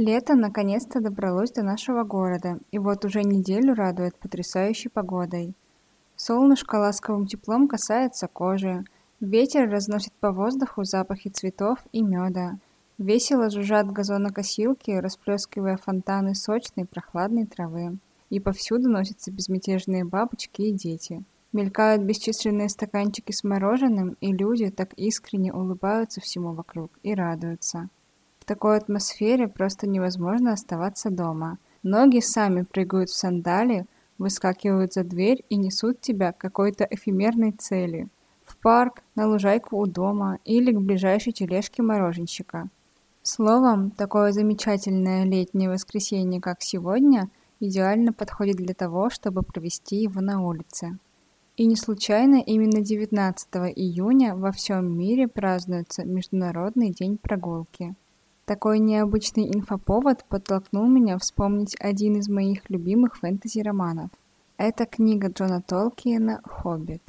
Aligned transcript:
Лето 0.00 0.36
наконец-то 0.36 1.00
добралось 1.00 1.50
до 1.50 1.64
нашего 1.64 2.04
города, 2.04 2.60
и 2.70 2.78
вот 2.78 3.04
уже 3.04 3.24
неделю 3.24 3.74
радует 3.74 4.14
потрясающей 4.14 4.88
погодой. 4.88 5.54
Солнышко 6.14 6.76
ласковым 6.76 7.26
теплом 7.26 7.66
касается 7.66 8.28
кожи, 8.28 8.84
ветер 9.18 9.68
разносит 9.68 10.12
по 10.20 10.30
воздуху 10.30 10.84
запахи 10.84 11.30
цветов 11.30 11.80
и 11.90 12.02
меда. 12.02 12.58
Весело 12.96 13.50
жужжат 13.50 13.90
газонокосилки, 13.90 14.92
расплескивая 14.92 15.76
фонтаны 15.76 16.36
сочной 16.36 16.84
прохладной 16.84 17.46
травы. 17.46 17.98
И 18.30 18.38
повсюду 18.38 18.88
носятся 18.88 19.32
безмятежные 19.32 20.04
бабочки 20.04 20.62
и 20.62 20.72
дети. 20.72 21.24
Мелькают 21.52 22.02
бесчисленные 22.02 22.68
стаканчики 22.68 23.32
с 23.32 23.42
мороженым, 23.42 24.16
и 24.20 24.32
люди 24.32 24.70
так 24.70 24.92
искренне 24.92 25.52
улыбаются 25.52 26.20
всему 26.20 26.52
вокруг 26.52 26.92
и 27.02 27.14
радуются 27.14 27.88
такой 28.48 28.78
атмосфере 28.78 29.46
просто 29.46 29.86
невозможно 29.86 30.54
оставаться 30.54 31.10
дома. 31.10 31.58
Ноги 31.82 32.20
сами 32.20 32.62
прыгают 32.62 33.10
в 33.10 33.14
сандали, 33.16 33.86
выскакивают 34.16 34.94
за 34.94 35.04
дверь 35.04 35.44
и 35.50 35.56
несут 35.56 36.00
тебя 36.00 36.32
к 36.32 36.38
какой-то 36.38 36.84
эфемерной 36.90 37.52
цели. 37.52 38.08
В 38.44 38.56
парк, 38.56 39.02
на 39.14 39.28
лужайку 39.28 39.76
у 39.76 39.86
дома 39.86 40.38
или 40.46 40.72
к 40.72 40.80
ближайшей 40.80 41.32
тележке 41.32 41.82
мороженщика. 41.82 42.68
Словом, 43.22 43.90
такое 43.90 44.32
замечательное 44.32 45.24
летнее 45.24 45.68
воскресенье, 45.68 46.40
как 46.40 46.62
сегодня, 46.62 47.28
идеально 47.60 48.14
подходит 48.14 48.56
для 48.56 48.74
того, 48.74 49.10
чтобы 49.10 49.42
провести 49.42 49.96
его 49.96 50.22
на 50.22 50.42
улице. 50.42 50.98
И 51.58 51.66
не 51.66 51.76
случайно 51.76 52.36
именно 52.36 52.80
19 52.80 53.48
июня 53.76 54.34
во 54.34 54.52
всем 54.52 54.96
мире 54.96 55.28
празднуется 55.28 56.04
Международный 56.04 56.90
день 56.90 57.18
прогулки. 57.18 57.94
Такой 58.48 58.78
необычный 58.78 59.46
инфоповод 59.54 60.24
подтолкнул 60.24 60.86
меня 60.88 61.18
вспомнить 61.18 61.76
один 61.78 62.16
из 62.16 62.30
моих 62.30 62.70
любимых 62.70 63.18
фэнтези-романов. 63.18 64.08
Это 64.56 64.86
книга 64.86 65.28
Джона 65.28 65.60
Толкиена 65.60 66.40
«Хоббит». 66.44 67.02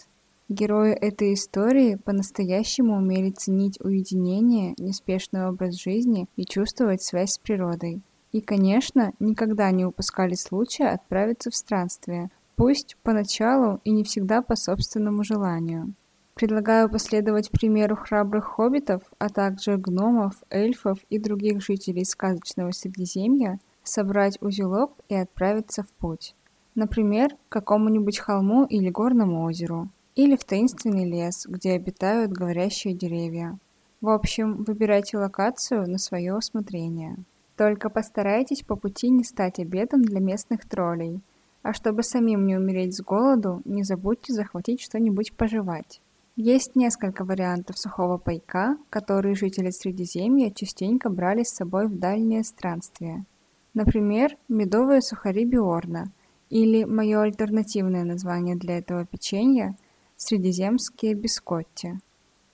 Герои 0.49 0.91
этой 0.91 1.35
истории 1.35 1.95
по-настоящему 1.95 2.97
умели 2.97 3.29
ценить 3.29 3.79
уединение, 3.79 4.73
неспешный 4.77 5.47
образ 5.47 5.81
жизни 5.81 6.27
и 6.35 6.43
чувствовать 6.43 7.03
связь 7.03 7.35
с 7.35 7.37
природой. 7.37 8.01
И, 8.33 8.41
конечно, 8.41 9.13
никогда 9.21 9.71
не 9.71 9.85
упускали 9.85 10.33
случая 10.33 10.89
отправиться 10.89 11.51
в 11.51 11.55
странствие, 11.55 12.31
пусть 12.57 12.97
поначалу 13.01 13.79
и 13.85 13.91
не 13.91 14.03
всегда 14.03 14.41
по 14.41 14.57
собственному 14.57 15.23
желанию. 15.23 15.93
Предлагаю 16.39 16.89
последовать 16.89 17.51
примеру 17.51 17.97
храбрых 17.97 18.45
хоббитов, 18.45 19.01
а 19.17 19.27
также 19.27 19.75
гномов, 19.75 20.35
эльфов 20.49 20.99
и 21.09 21.19
других 21.19 21.61
жителей 21.61 22.05
сказочного 22.05 22.71
Средиземья, 22.71 23.59
собрать 23.83 24.37
узелок 24.41 24.93
и 25.09 25.15
отправиться 25.15 25.83
в 25.83 25.89
путь. 25.89 26.35
Например, 26.75 27.35
к 27.49 27.51
какому-нибудь 27.51 28.19
холму 28.19 28.63
или 28.63 28.89
горному 28.89 29.43
озеру, 29.43 29.89
или 30.15 30.37
в 30.37 30.45
таинственный 30.45 31.03
лес, 31.03 31.45
где 31.45 31.73
обитают 31.73 32.31
говорящие 32.31 32.93
деревья. 32.93 33.59
В 33.99 34.07
общем, 34.07 34.63
выбирайте 34.63 35.17
локацию 35.17 35.89
на 35.89 35.97
свое 35.97 36.33
усмотрение. 36.33 37.17
Только 37.57 37.89
постарайтесь 37.89 38.63
по 38.63 38.77
пути 38.77 39.09
не 39.09 39.25
стать 39.25 39.59
обедом 39.59 40.03
для 40.03 40.21
местных 40.21 40.65
троллей. 40.69 41.19
А 41.63 41.73
чтобы 41.73 42.01
самим 42.01 42.47
не 42.47 42.55
умереть 42.55 42.95
с 42.95 43.01
голоду, 43.01 43.61
не 43.65 43.83
забудьте 43.83 44.31
захватить 44.31 44.79
что-нибудь 44.79 45.33
пожевать. 45.33 45.99
Есть 46.41 46.77
несколько 46.77 47.25
вариантов 47.25 47.77
сухого 47.77 48.17
пайка, 48.17 48.77
которые 48.89 49.35
жители 49.35 49.71
Средиземья 49.71 50.51
частенько 50.51 51.09
брали 51.09 51.43
с 51.43 51.49
собой 51.49 51.87
в 51.87 51.99
дальние 51.99 52.45
странствия. 52.45 53.25
Например, 53.73 54.37
медовые 54.47 55.01
сухари 55.01 55.43
Биорна, 55.43 56.13
или 56.49 56.85
мое 56.85 57.23
альтернативное 57.23 58.05
название 58.05 58.55
для 58.55 58.77
этого 58.77 59.05
печенья– 59.05 59.75
средиземские 60.15 61.13
бискотти. 61.13 61.99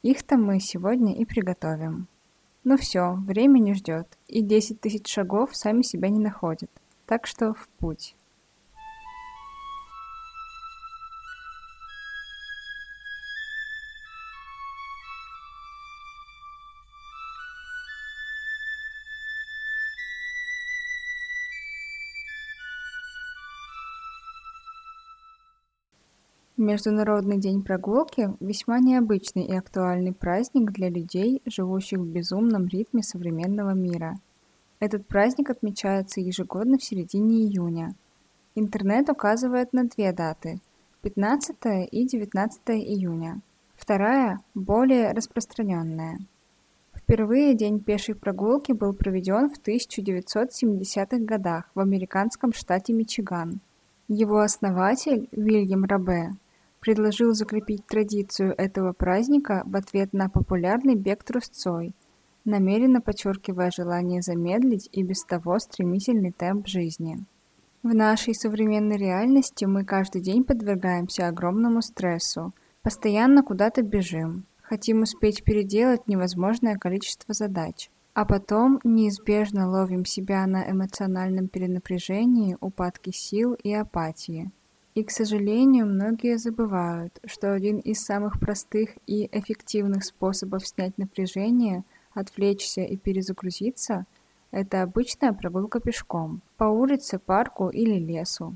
Их-то 0.02 0.38
мы 0.38 0.60
сегодня 0.60 1.16
и 1.16 1.24
приготовим. 1.24 2.08
Ну 2.64 2.78
все, 2.78 3.14
время 3.28 3.60
не 3.60 3.76
ждет, 3.76 4.08
и 4.28 4.42
10 4.42 4.82
тысяч 4.82 5.08
шагов 5.08 5.56
сами 5.56 5.84
себя 5.84 6.10
не 6.10 6.18
находят, 6.18 6.72
так 7.06 7.28
что 7.28 7.54
в 7.54 7.68
путь. 7.78 8.16
Международный 26.66 27.38
день 27.38 27.62
прогулки– 27.62 28.32
весьма 28.40 28.80
необычный 28.80 29.44
и 29.44 29.56
актуальный 29.56 30.14
праздник 30.14 30.72
для 30.72 30.90
людей, 30.90 31.44
живущих 31.46 32.00
в 32.00 32.08
безумном 32.08 32.66
ритме 32.66 33.04
современного 33.04 33.76
мира. 33.76 34.18
Этот 34.80 35.06
праздник 35.06 35.52
отмечается 35.52 36.22
ежегодно 36.22 36.80
в 36.80 36.84
середине 36.84 37.44
июня. 37.44 37.94
Интернет 38.56 39.12
указывает 39.12 39.74
на 39.74 39.84
две 39.84 40.12
даты– 40.12 40.60
15 41.04 41.56
и 41.92 42.08
19 42.08 42.60
июня. 42.70 43.42
Вторая– 43.76 44.40
более 44.56 45.12
распространенная. 45.12 46.18
Впервые 46.96 47.54
день 47.54 47.80
пешей 47.80 48.16
прогулки 48.16 48.72
был 48.72 48.94
проведен 48.94 49.52
в 49.52 49.60
1970-х 49.60 51.20
годах 51.20 51.70
в 51.76 51.80
американском 51.80 52.54
штате 52.54 52.92
Мичиган. 52.92 53.60
Его 54.08 54.40
основатель, 54.40 55.30
Вильям 55.32 55.86
Рабе, 55.86 56.32
предложил 56.86 57.34
закрепить 57.34 57.88
традицию 57.88 58.54
этого 58.60 58.94
праздника 58.94 59.64
в 59.66 59.76
ответ 59.76 60.14
на 60.14 60.30
популярный 60.30 60.94
бег 60.94 61.24
трусцой, 61.24 61.96
намеренно 62.46 63.02
подчеркивая 63.02 63.72
желание 63.72 64.22
замедлить 64.22 64.88
и 64.92 65.02
без 65.02 65.24
того 65.24 65.58
стремительный 65.58 66.32
темп 66.32 66.68
жизни. 66.68 67.26
В 67.82 67.96
нашей 67.96 68.36
современной 68.36 68.98
реальности 68.98 69.66
мы 69.66 69.84
каждый 69.84 70.22
день 70.22 70.44
подвергаемся 70.44 71.28
огромному 71.28 71.82
стрессу, 71.82 72.54
постоянно 72.84 73.42
куда-то 73.42 73.82
бежим, 73.82 74.46
хотим 74.62 75.02
успеть 75.02 75.44
переделать 75.44 76.08
невозможное 76.08 76.76
количество 76.76 77.34
задач, 77.34 77.90
а 78.14 78.26
потом 78.26 78.80
неизбежно 78.84 79.68
ловим 79.68 80.06
себя 80.06 80.46
на 80.46 80.70
эмоциональном 80.70 81.48
перенапряжении, 81.48 82.58
упадке 82.62 83.12
сил 83.12 83.56
и 83.56 83.74
апатии. 83.74 84.52
И, 84.96 85.04
к 85.04 85.12
сожалению, 85.12 85.86
многие 85.86 86.38
забывают, 86.38 87.20
что 87.26 87.54
один 87.54 87.80
из 87.80 88.02
самых 88.04 88.40
простых 88.40 88.92
и 89.06 89.30
эффективных 89.32 90.06
способов 90.06 90.66
снять 90.66 90.98
напряжение, 90.98 91.84
отвлечься 92.14 92.82
и 92.82 92.98
перезагрузиться– 92.98 94.06
это 94.52 94.84
обычная 94.84 95.34
прогулка 95.34 95.82
пешком, 95.82 96.42
по 96.56 96.64
улице, 96.64 97.20
парку 97.20 97.68
или 97.68 98.00
лесу. 98.00 98.56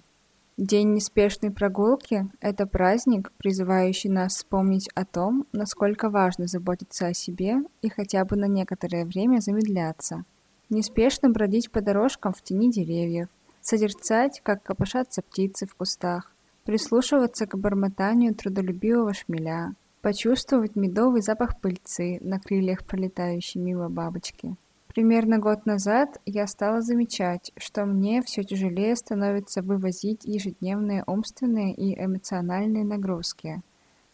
День 0.55 0.93
неспешной 0.93 1.51
прогулки– 1.51 2.29
это 2.39 2.65
праздник, 2.65 3.33
призывающий 3.37 4.09
нас 4.09 4.35
вспомнить 4.35 4.87
о 4.95 5.03
том, 5.03 5.45
насколько 5.51 6.09
важно 6.09 6.47
заботиться 6.47 7.07
о 7.07 7.13
себе 7.13 7.57
и 7.81 7.89
хотя 7.89 8.23
бы 8.23 8.37
на 8.37 8.45
некоторое 8.45 9.03
время 9.03 9.41
замедляться. 9.41 10.23
Неспешно 10.69 11.31
бродить 11.31 11.69
по 11.69 11.81
дорожкам 11.81 12.31
в 12.31 12.41
тени 12.43 12.71
деревьев, 12.71 13.27
созерцать, 13.61 14.41
как 14.43 14.63
копошатся 14.63 15.21
птицы 15.21 15.65
в 15.65 15.75
кустах, 15.75 16.31
прислушиваться 16.65 17.45
к 17.47 17.57
бормотанию 17.57 18.35
трудолюбивого 18.35 19.13
шмеля, 19.13 19.73
почувствовать 20.01 20.75
медовый 20.75 21.21
запах 21.21 21.59
пыльцы 21.59 22.19
на 22.21 22.39
крыльях 22.39 22.85
пролетающей 22.85 23.59
мимо 23.59 23.89
бабочки. 23.89 24.55
Примерно 24.87 25.37
год 25.37 25.65
назад 25.65 26.19
я 26.25 26.47
стала 26.47 26.81
замечать, 26.81 27.51
что 27.57 27.85
мне 27.85 28.21
все 28.23 28.43
тяжелее 28.43 28.95
становится 28.95 29.61
вывозить 29.61 30.25
ежедневные 30.25 31.03
умственные 31.05 31.73
и 31.73 31.93
эмоциональные 32.03 32.83
нагрузки. 32.83 33.61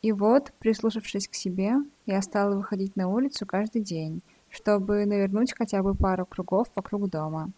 И 0.01 0.11
вот, 0.11 0.51
прислушавшись 0.59 1.27
к 1.27 1.33
себе, 1.33 1.75
я 2.05 2.21
стала 2.21 2.55
выходить 2.55 2.95
на 2.95 3.07
улицу 3.07 3.45
каждый 3.45 3.81
день, 3.81 4.21
чтобы 4.49 5.05
навернуть 5.05 5.53
хотя 5.57 5.81
бы 5.81 5.95
пару 5.95 6.25
кругов 6.25 6.67
вокруг 6.75 7.09
дома. 7.09 7.51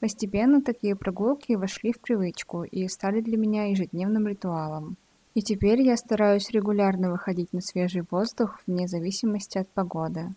Постепенно 0.00 0.62
такие 0.62 0.94
прогулки 0.94 1.54
вошли 1.54 1.92
в 1.92 2.00
привычку 2.00 2.62
и 2.62 2.86
стали 2.86 3.20
для 3.20 3.36
меня 3.36 3.70
ежедневным 3.70 4.28
ритуалом. 4.28 4.96
И 5.34 5.42
теперь 5.42 5.82
я 5.82 5.96
стараюсь 5.96 6.50
регулярно 6.50 7.10
выходить 7.10 7.52
на 7.52 7.60
свежий 7.60 8.04
воздух 8.08 8.60
вне 8.66 8.86
зависимости 8.86 9.58
от 9.58 9.68
погоды. 9.68 10.30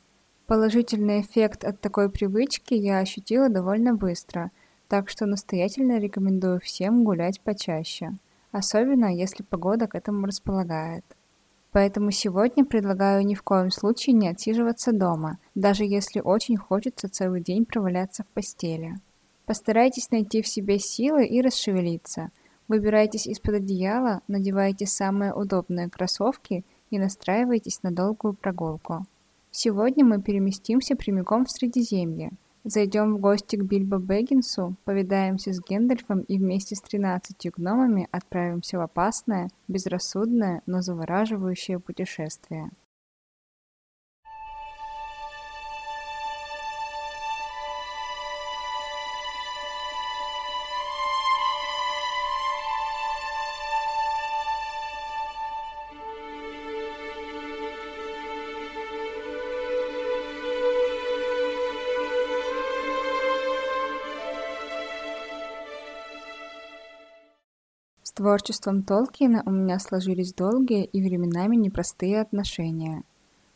Положительный 0.47 1.21
эффект 1.21 1.63
от 1.63 1.79
такой 1.79 2.09
привычки 2.09 2.73
я 2.73 2.99
ощутила 2.99 3.49
довольно 3.49 3.93
быстро, 3.93 4.51
так 4.87 5.09
что 5.09 5.25
настоятельно 5.25 5.99
рекомендую 5.99 6.59
всем 6.59 7.03
гулять 7.03 7.39
почаще, 7.41 8.11
особенно 8.51 9.15
если 9.15 9.43
погода 9.43 9.87
к 9.87 9.95
этому 9.95 10.25
располагает. 10.25 11.05
Поэтому 11.71 12.11
сегодня 12.11 12.65
предлагаю 12.65 13.25
ни 13.25 13.35
в 13.35 13.43
коем 13.43 13.71
случае 13.71 14.13
не 14.13 14.27
отсиживаться 14.27 14.91
дома, 14.91 15.37
даже 15.55 15.85
если 15.85 16.19
очень 16.19 16.57
хочется 16.57 17.07
целый 17.07 17.41
день 17.41 17.65
проваляться 17.65 18.23
в 18.23 18.27
постели. 18.27 18.99
Постарайтесь 19.45 20.11
найти 20.11 20.41
в 20.41 20.47
себе 20.47 20.79
силы 20.79 21.25
и 21.25 21.41
расшевелиться. 21.41 22.31
Выбирайтесь 22.67 23.27
из-под 23.27 23.55
одеяла, 23.55 24.21
надевайте 24.27 24.85
самые 24.85 25.33
удобные 25.33 25.89
кроссовки 25.89 26.63
и 26.89 26.99
настраивайтесь 26.99 27.83
на 27.83 27.91
долгую 27.91 28.33
прогулку. 28.33 29.05
Сегодня 29.49 30.05
мы 30.05 30.21
переместимся 30.21 30.95
прямиком 30.95 31.45
в 31.45 31.51
Средиземье. 31.51 32.31
Зайдем 32.63 33.15
в 33.15 33.19
гости 33.19 33.55
к 33.55 33.63
Бильбо 33.63 33.97
Бэггинсу, 33.97 34.75
повидаемся 34.85 35.51
с 35.51 35.59
Гендальфом 35.59 36.21
и 36.21 36.37
вместе 36.37 36.75
с 36.75 36.81
тринадцатью 36.81 37.51
гномами 37.57 38.07
отправимся 38.11 38.77
в 38.77 38.81
опасное, 38.81 39.49
безрассудное, 39.67 40.61
но 40.67 40.81
завораживающее 40.81 41.79
путешествие. 41.79 42.69
Творчеством 68.21 68.83
Толкиена 68.83 69.41
у 69.47 69.49
меня 69.49 69.79
сложились 69.79 70.35
долгие 70.35 70.85
и 70.85 71.01
временами 71.01 71.55
непростые 71.55 72.21
отношения. 72.21 73.01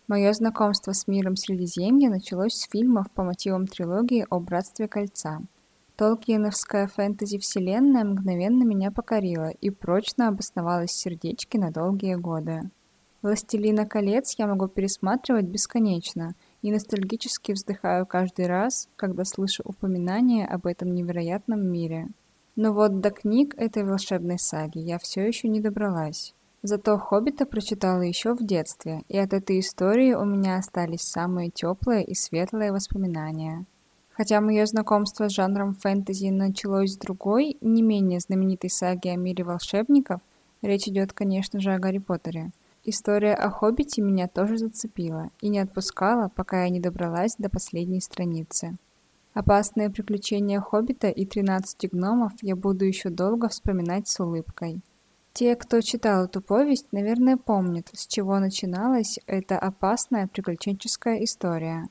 Мое 0.08 0.34
знакомство 0.34 0.92
с 0.92 1.08
миром 1.08 1.36
Средиземья 1.36 2.10
началось 2.10 2.56
с 2.56 2.68
фильмов 2.72 3.12
по 3.12 3.24
мотивам 3.24 3.68
трилогии 3.68 4.26
о 4.28 4.40
Братстве 4.40 4.88
Кольца. 4.88 5.42
Толкиеновская 5.98 6.88
фэнтези-вселенная 6.88 8.06
мгновенно 8.06 8.64
меня 8.64 8.90
покорила 8.90 9.50
и 9.50 9.70
прочно 9.70 10.30
обосновалась 10.30 10.90
в 10.90 11.00
сердечке 11.00 11.60
на 11.60 11.70
долгие 11.70 12.16
годы. 12.16 12.62
«Властелина 13.22 13.86
колец» 13.86 14.34
я 14.40 14.48
могу 14.48 14.68
пересматривать 14.68 15.46
бесконечно 15.46 16.34
и 16.64 16.72
ностальгически 16.72 17.52
вздыхаю 17.52 18.08
каждый 18.08 18.48
раз, 18.48 18.90
когда 18.96 19.26
слышу 19.26 19.62
упоминания 19.64 20.48
об 20.48 20.66
этом 20.66 20.92
невероятном 20.92 21.64
мире– 21.72 22.08
но 22.56 22.74
вот 22.74 23.00
до 23.00 23.12
книг 23.12 23.54
этой 23.58 23.84
волшебной 23.84 24.40
саги 24.40 24.80
я 24.80 24.98
все 25.00 25.28
еще 25.28 25.48
не 25.50 25.60
добралась. 25.60 26.34
Зато 26.64 26.98
«Хоббита» 26.98 27.46
прочитала 27.46 28.02
еще 28.02 28.34
в 28.34 28.44
детстве, 28.44 29.04
и 29.08 29.18
от 29.20 29.34
этой 29.34 29.60
истории 29.60 30.14
у 30.14 30.26
меня 30.26 30.58
остались 30.58 31.02
самые 31.02 31.52
теплые 31.52 32.04
и 32.04 32.16
светлые 32.16 32.72
воспоминания. 32.72 33.66
Хотя 34.10 34.42
мое 34.42 34.66
знакомство 34.66 35.30
с 35.30 35.34
жанром 35.34 35.76
фэнтези 35.76 36.30
началось 36.30 36.94
с 36.94 36.98
другой, 36.98 37.58
не 37.62 37.84
менее 37.84 38.20
знаменитой 38.20 38.70
саги 38.70 39.10
о 39.10 39.16
мире 39.16 39.44
волшебников, 39.44 40.22
речь 40.62 40.88
идет, 40.88 41.14
конечно 41.14 41.60
же, 41.60 41.74
о 41.74 41.80
Гарри 41.80 42.00
Поттере. 42.00 42.52
История 42.84 43.34
о 43.34 43.50
Хоббите 43.50 44.02
меня 44.02 44.28
тоже 44.28 44.58
зацепила 44.58 45.30
и 45.42 45.50
не 45.50 45.60
отпускала, 45.60 46.32
пока 46.34 46.64
я 46.64 46.70
не 46.70 46.80
добралась 46.80 47.36
до 47.38 47.50
последней 47.50 48.00
страницы. 48.00 48.78
Опасные 49.36 49.90
приключения 49.90 50.62
Хоббита 50.62 51.10
и 51.10 51.26
тринадцати 51.26 51.88
гномов 51.88 52.32
я 52.42 52.56
буду 52.56 52.86
еще 52.86 53.10
долго 53.10 53.50
вспоминать 53.50 54.08
с 54.08 54.18
улыбкой. 54.22 54.80
Те, 55.34 55.58
кто 55.58 55.82
читал 55.82 56.24
эту 56.24 56.40
повесть, 56.40 56.88
наверное, 56.94 57.36
помнят, 57.36 57.90
с 57.92 58.08
чего 58.08 58.40
начиналась 58.40 59.20
эта 59.28 59.60
опасная 59.60 60.28
приключенческая 60.28 61.22
история. 61.26 61.90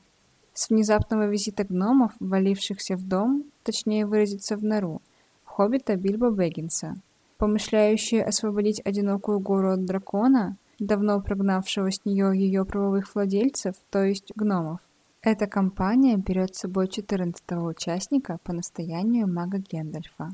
С 0.55 0.71
внезапного 0.71 1.27
визита 1.27 1.65
гномов, 1.65 2.13
валившихся 2.19 2.95
в 2.95 3.07
дом, 3.07 3.43
точнее 3.61 4.07
выразиться 4.07 4.57
в 4.57 4.63
нору, 4.63 5.03
хоббита 5.43 5.97
Бильбо 5.97 6.31
Бэггинса. 6.31 6.95
Помышляющие 7.37 8.23
освободить 8.23 8.81
одинокую 8.83 9.39
гору 9.39 9.73
от 9.73 9.85
дракона, 9.85 10.57
давно 10.79 11.21
прогнавшего 11.21 11.91
с 11.91 12.03
нее 12.05 12.31
ее 12.35 12.65
правовых 12.65 13.13
владельцев, 13.13 13.75
то 13.91 14.03
есть 14.03 14.31
гномов, 14.35 14.79
эта 15.25 15.47
кампания 15.47 16.17
берет 16.17 16.55
с 16.55 16.59
собой 16.59 16.87
14 16.87 17.43
участника 17.53 18.37
по 18.43 18.53
настоянию 18.53 19.27
мага 19.27 19.57
Гендальфа. 19.57 20.29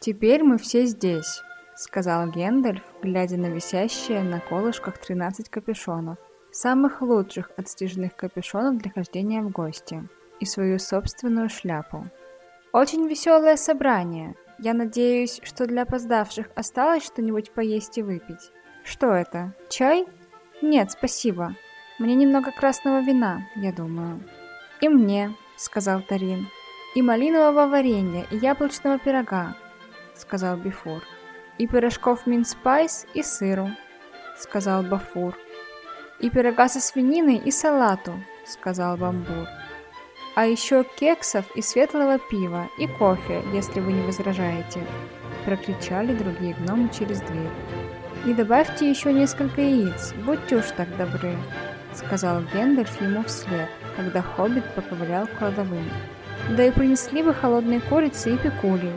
«Теперь 0.00 0.42
мы 0.42 0.58
все 0.58 0.86
здесь»,— 0.86 1.42
сказал 1.76 2.28
Гендальф, 2.28 2.82
глядя 3.00 3.36
на 3.36 3.46
висящие 3.46 4.24
на 4.24 4.40
колышках 4.40 4.98
13 4.98 5.48
капюшонов, 5.48 6.18
самых 6.50 7.00
лучших 7.00 7.52
отстеженных 7.56 8.16
капюшонов 8.16 8.78
для 8.78 8.90
хождения 8.90 9.40
в 9.40 9.50
гости, 9.50 10.02
и 10.40 10.46
свою 10.46 10.80
собственную 10.80 11.48
шляпу. 11.48 12.06
«Очень 12.72 13.06
веселое 13.06 13.56
собрание. 13.56 14.34
Я 14.58 14.74
надеюсь, 14.74 15.40
что 15.44 15.66
для 15.66 15.82
опоздавших 15.82 16.50
осталось 16.56 17.04
что-нибудь 17.04 17.52
поесть 17.52 17.98
и 17.98 18.02
выпить. 18.02 18.50
Что 18.82 19.12
это? 19.12 19.54
Чай?» 19.70 20.06
«Нет, 20.62 20.90
спасибо. 20.90 21.54
Мне 21.98 22.14
немного 22.14 22.50
красного 22.50 23.02
вина, 23.02 23.46
я 23.56 23.72
думаю». 23.72 24.20
«И 24.80 24.88
мне»,— 24.88 25.34
сказал 25.56 26.00
Торин. 26.00 26.48
«И 26.94 27.02
малинового 27.02 27.66
варенья, 27.66 28.26
и 28.30 28.38
яблочного 28.38 28.98
пирога»,— 28.98 29.54
сказал 30.14 30.56
Бифур. 30.56 31.02
«И 31.58 31.66
пирожков 31.66 32.26
mince 32.26 32.66
pies, 32.66 33.06
и 33.14 33.22
сыру»,— 33.22 33.70
сказал 34.38 34.82
Бофур. 34.82 35.36
«И 36.20 36.30
пирога 36.30 36.68
со 36.68 36.80
свининой, 36.80 37.36
и 37.36 37.50
салату»,— 37.50 38.12
сказал 38.46 38.96
Бомбур. 38.96 39.46
«А 40.34 40.46
еще 40.46 40.84
кексов 40.84 41.44
и 41.54 41.62
светлого 41.62 42.18
пива, 42.18 42.68
и 42.78 42.86
кофе, 42.86 43.42
если 43.52 43.80
вы 43.80 43.92
не 43.92 44.02
возражаете»,— 44.02 44.86
прокричали 45.44 46.14
другие 46.14 46.54
гномы 46.54 46.88
через 46.90 47.20
дверь. 47.20 47.85
«И 48.26 48.34
добавьте 48.34 48.90
еще 48.90 49.12
несколько 49.12 49.60
яиц, 49.60 50.12
будьте 50.24 50.56
уж 50.56 50.64
так 50.76 50.88
добры»,— 50.96 51.36
сказал 51.94 52.42
Гендальф 52.52 53.00
ему 53.00 53.22
вслед, 53.22 53.68
когда 53.94 54.20
Хоббит 54.20 54.64
поковылял 54.74 55.28
к 55.28 55.38
кладовым. 55.38 55.88
«Да 56.56 56.64
и 56.64 56.72
принесли 56.72 57.22
бы 57.22 57.32
холодные 57.32 57.80
курицы 57.80 58.34
и 58.34 58.36
пекули». 58.36 58.92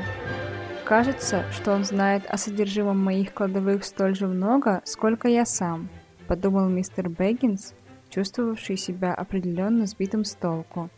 «Кажется, 0.83 1.43
что 1.51 1.73
он 1.73 1.83
знает 1.83 2.23
о 2.27 2.37
содержимом 2.37 2.97
моих 2.97 3.31
кладовых 3.31 3.85
столь 3.85 4.15
же 4.15 4.25
много, 4.25 4.81
сколько 4.83 5.27
я 5.27 5.45
сам»,— 5.45 5.89
подумал 6.27 6.67
мистер 6.67 7.07
Бэггинс, 7.07 7.75
чувствовавший 8.09 8.77
себя 8.77 9.13
определенно 9.13 9.85
сбитым 9.85 10.25
с 10.25 10.33
толку. 10.33 10.89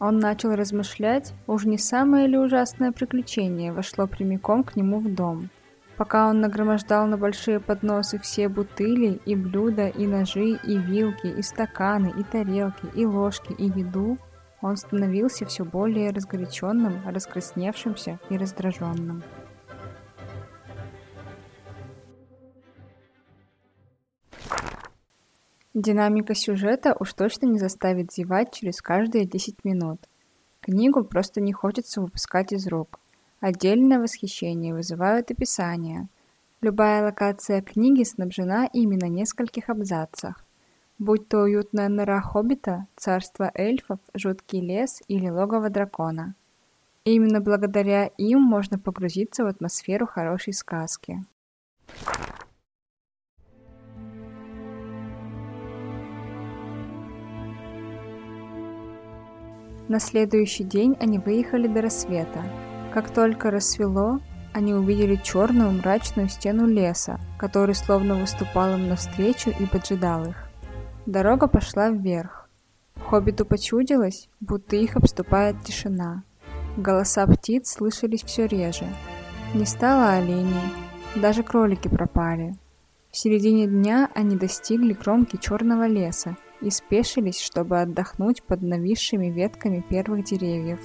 Он 0.00 0.18
начал 0.18 0.56
размышлять, 0.56 1.32
уж 1.46 1.64
не 1.64 1.78
самое 1.78 2.26
ли 2.26 2.36
ужасное 2.36 2.90
приключение 2.90 3.72
вошло 3.72 4.08
прямиком 4.08 4.64
к 4.64 4.74
нему 4.74 4.98
в 4.98 5.14
дом. 5.14 5.50
Пока 5.96 6.28
он 6.28 6.40
нагромождал 6.40 7.06
на 7.06 7.16
большие 7.16 7.58
подносы 7.58 8.18
все 8.18 8.50
бутыли 8.50 9.18
и 9.24 9.34
блюда, 9.34 9.88
и 9.88 10.06
ножи, 10.06 10.58
и 10.62 10.76
вилки, 10.76 11.26
и 11.26 11.40
стаканы, 11.40 12.12
и 12.18 12.22
тарелки, 12.22 12.86
и 12.94 13.06
ложки, 13.06 13.52
и 13.52 13.64
еду, 13.64 14.18
он 14.60 14.76
становился 14.76 15.46
все 15.46 15.64
более 15.64 16.10
разгоряченным, 16.10 17.00
раскрасневшимся 17.06 18.18
и 18.28 18.36
раздраженным. 18.36 19.22
Динамика 25.72 26.34
сюжета 26.34 26.96
уж 26.98 27.12
точно 27.14 27.46
не 27.46 27.58
заставит 27.58 28.12
зевать 28.12 28.52
через 28.52 28.82
каждые 28.82 29.26
10 29.26 29.64
минут. 29.64 30.08
Книгу 30.60 31.04
просто 31.04 31.40
не 31.40 31.52
хочется 31.52 32.00
выпускать 32.00 32.52
из 32.52 32.66
рук. 32.66 32.98
Отдельное 33.40 34.00
восхищение 34.00 34.74
вызывают 34.74 35.30
описания. 35.30 36.08
Любая 36.62 37.04
локация 37.04 37.60
книги 37.60 38.02
снабжена 38.02 38.66
ими 38.72 38.96
на 38.96 39.08
нескольких 39.08 39.68
абзацах. 39.68 40.42
Будь 40.98 41.28
то 41.28 41.42
уютная 41.42 41.90
нора 41.90 42.22
хоббита, 42.22 42.86
царство 42.96 43.50
эльфов, 43.54 43.98
жуткий 44.14 44.60
лес 44.60 45.02
или 45.08 45.28
логово 45.28 45.68
дракона. 45.68 46.34
именно 47.04 47.40
благодаря 47.40 48.06
им 48.06 48.40
можно 48.40 48.78
погрузиться 48.78 49.44
в 49.44 49.46
атмосферу 49.46 50.06
хорошей 50.06 50.54
сказки. 50.54 51.24
На 59.88 60.00
следующий 60.00 60.64
день 60.64 60.96
они 60.98 61.18
выехали 61.20 61.68
до 61.68 61.82
рассвета. 61.82 62.42
Как 62.96 63.10
только 63.10 63.50
рассвело, 63.50 64.20
они 64.54 64.72
увидели 64.72 65.16
черную 65.16 65.70
мрачную 65.70 66.30
стену 66.30 66.66
леса, 66.66 67.20
который 67.38 67.74
словно 67.74 68.14
выступал 68.14 68.72
им 68.72 68.88
навстречу 68.88 69.50
и 69.50 69.66
поджидал 69.66 70.24
их. 70.24 70.48
Дорога 71.04 71.46
пошла 71.46 71.90
вверх. 71.90 72.48
Хоббиту 72.98 73.44
почудилось, 73.44 74.30
будто 74.40 74.76
их 74.76 74.96
обступает 74.96 75.62
тишина. 75.62 76.22
Голоса 76.78 77.26
птиц 77.26 77.72
слышались 77.72 78.22
все 78.22 78.46
реже. 78.46 78.86
Не 79.52 79.66
стало 79.66 80.12
оленей, 80.12 80.72
даже 81.16 81.42
кролики 81.42 81.88
пропали. 81.88 82.54
В 83.10 83.18
середине 83.18 83.66
дня 83.66 84.08
они 84.14 84.36
достигли 84.36 84.94
кромки 84.94 85.36
черного 85.36 85.86
леса 85.86 86.38
и 86.62 86.70
спешились, 86.70 87.42
чтобы 87.42 87.78
отдохнуть 87.78 88.42
под 88.42 88.62
нависшими 88.62 89.26
ветками 89.26 89.84
первых 89.86 90.24
деревьев. 90.24 90.80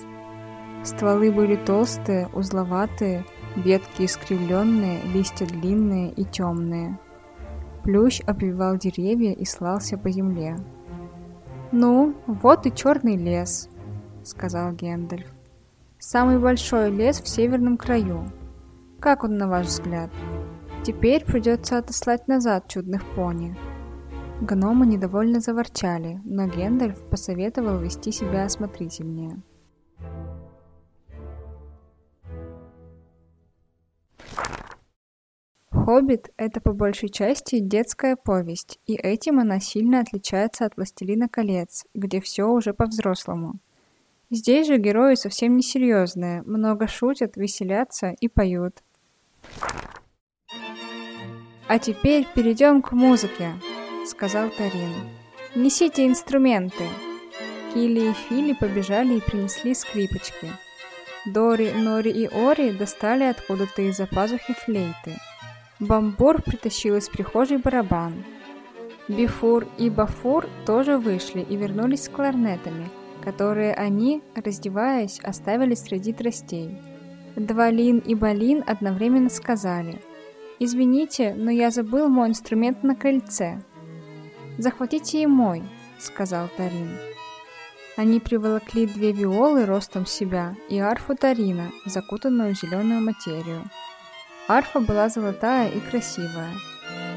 Стволы 0.84 1.32
были 1.32 1.56
толстые, 1.56 2.28
узловатые, 2.34 3.26
Ветки 3.56 4.06
искривленные, 4.06 5.02
листья 5.14 5.46
длинные 5.46 6.12
и 6.12 6.24
темные. 6.24 6.98
Плющ 7.84 8.22
обвивал 8.26 8.78
деревья 8.78 9.34
и 9.34 9.44
слался 9.44 9.98
по 9.98 10.10
земле. 10.10 10.56
«Ну, 11.74 12.16
вот 12.28 12.66
и 12.66 12.74
черный 12.74 13.18
лес»,— 13.18 13.68
сказал 14.24 14.72
Гендальф. 14.72 15.28
«Самый 16.00 16.40
большой 16.40 16.92
лес 16.92 17.20
в 17.20 17.28
северном 17.28 17.76
краю. 17.76 18.24
Как 19.02 19.26
он, 19.26 19.38
на 19.38 19.50
ваш 19.50 19.68
взгляд? 19.68 20.10
Теперь 20.84 21.26
придется 21.26 21.78
отослать 21.78 22.30
назад 22.30 22.70
чудных 22.70 23.04
пони». 23.16 23.58
Гномы 24.40 24.86
недовольно 24.86 25.42
заворчали, 25.42 26.22
но 26.24 26.48
Гендальф 26.48 26.98
посоветовал 27.10 27.80
вести 27.80 28.12
себя 28.12 28.46
осмотрительнее. 28.46 29.42
«Хоббит»— 35.72 36.32
это 36.38 36.60
по 36.60 36.74
большей 36.74 37.08
части 37.08 37.60
детская 37.60 38.18
повесть, 38.18 38.80
и 38.88 38.96
этим 38.96 39.40
она 39.40 39.62
сильно 39.62 40.02
отличается 40.02 40.66
от 40.66 40.76
«Властелина 40.76 41.30
колец», 41.30 41.86
где 41.94 42.20
все 42.20 42.44
уже 42.44 42.74
по-взрослому. 42.74 43.60
Здесь 44.30 44.68
же 44.68 44.78
герои 44.78 45.16
совсем 45.16 45.56
не 45.56 45.64
серьезные, 45.64 46.42
много 46.44 46.88
шутят, 46.88 47.38
веселятся 47.38 48.14
и 48.20 48.28
поют. 48.28 48.84
«А 51.70 51.80
теперь 51.80 52.28
перейдем 52.36 52.82
к 52.82 52.92
музыке»,— 52.92 53.54
сказал 54.06 54.50
Тарин. 54.50 54.92
«Несите 55.56 56.06
инструменты». 56.06 56.84
Килли 57.74 58.10
и 58.10 58.14
Фили 58.14 58.54
побежали 58.54 59.18
и 59.18 59.22
принесли 59.22 59.74
скрипочки. 59.74 60.50
Дори, 61.26 61.72
Нори 61.72 62.12
и 62.12 62.26
Ори 62.28 62.72
достали 62.72 63.24
откуда-то 63.24 63.82
из-за 63.84 64.06
пазухи 64.06 64.54
флейты— 64.54 65.16
Бамбур 65.82 66.44
притащил 66.44 66.96
из 66.98 67.10
прихожей 67.10 67.58
барабан. 67.58 68.24
Бифур 69.08 69.68
и 69.80 69.90
Бафур 69.90 70.48
тоже 70.64 71.00
вышли 71.00 71.42
и 71.42 71.56
вернулись 71.56 72.04
с 72.04 72.10
кларнетами, 72.10 72.88
которые 73.24 73.74
они, 73.74 74.22
раздеваясь, 74.36 75.20
оставили 75.22 75.74
среди 75.74 76.14
тростей. 76.14 76.78
Двалин 77.36 77.98
и 77.98 78.14
Балин 78.14 78.64
одновременно 78.68 79.32
сказали 79.32 80.04
«Извините, 80.60 81.34
но 81.36 81.50
я 81.50 81.72
забыл 81.72 82.10
мой 82.10 82.30
инструмент 82.30 82.84
на 82.84 82.96
крыльце». 82.96 83.64
«Захватите 84.60 85.24
и 85.24 85.26
мой»,— 85.26 85.64
сказал 85.98 86.48
Тарин. 86.58 86.92
Они 87.98 88.20
приволокли 88.20 88.86
две 88.86 89.14
виолы 89.14 89.66
ростом 89.66 90.06
себя 90.06 90.56
и 90.70 90.78
арфу 90.78 91.16
Тарина, 91.16 91.72
закутанную 91.86 92.54
в 92.54 92.60
зеленую 92.60 93.02
материю. 93.02 93.64
Арфа 94.58 94.82
была 94.82 95.08
золотая 95.08 95.70
и 95.70 95.80
красивая. 95.80 96.52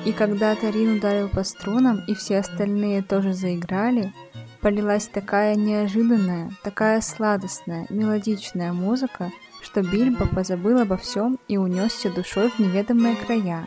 И 0.04 0.12
когда 0.12 0.54
Тарин 0.54 0.98
ударил 0.98 1.28
по 1.28 1.42
струнам, 1.42 2.00
и 2.06 2.14
все 2.14 2.38
остальные 2.38 3.02
тоже 3.02 3.32
заиграли, 3.32 4.12
полилась 4.60 5.08
такая 5.08 5.56
неожиданная, 5.56 6.52
такая 6.62 7.00
сладостная, 7.00 7.86
мелодичная 7.90 8.72
музыка, 8.72 9.32
что 9.62 9.82
Бильбо 9.82 10.28
позабыл 10.28 10.78
обо 10.78 10.96
всем 10.96 11.40
и 11.48 11.56
унесся 11.56 12.08
душой 12.08 12.50
в 12.50 12.60
неведомые 12.60 13.16
края, 13.16 13.66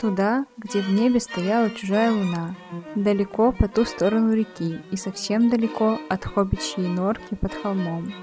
туда, 0.00 0.46
где 0.56 0.80
в 0.80 0.88
небе 0.88 1.18
стояла 1.18 1.70
чужая 1.70 2.12
луна, 2.12 2.54
далеко 2.94 3.50
по 3.50 3.66
ту 3.66 3.84
сторону 3.84 4.32
реки 4.32 4.78
и 4.92 4.96
совсем 4.96 5.50
далеко 5.50 5.98
от 6.08 6.24
хоббичьей 6.24 6.86
норки 6.86 7.34
под 7.34 7.52
холмом. 7.52 8.14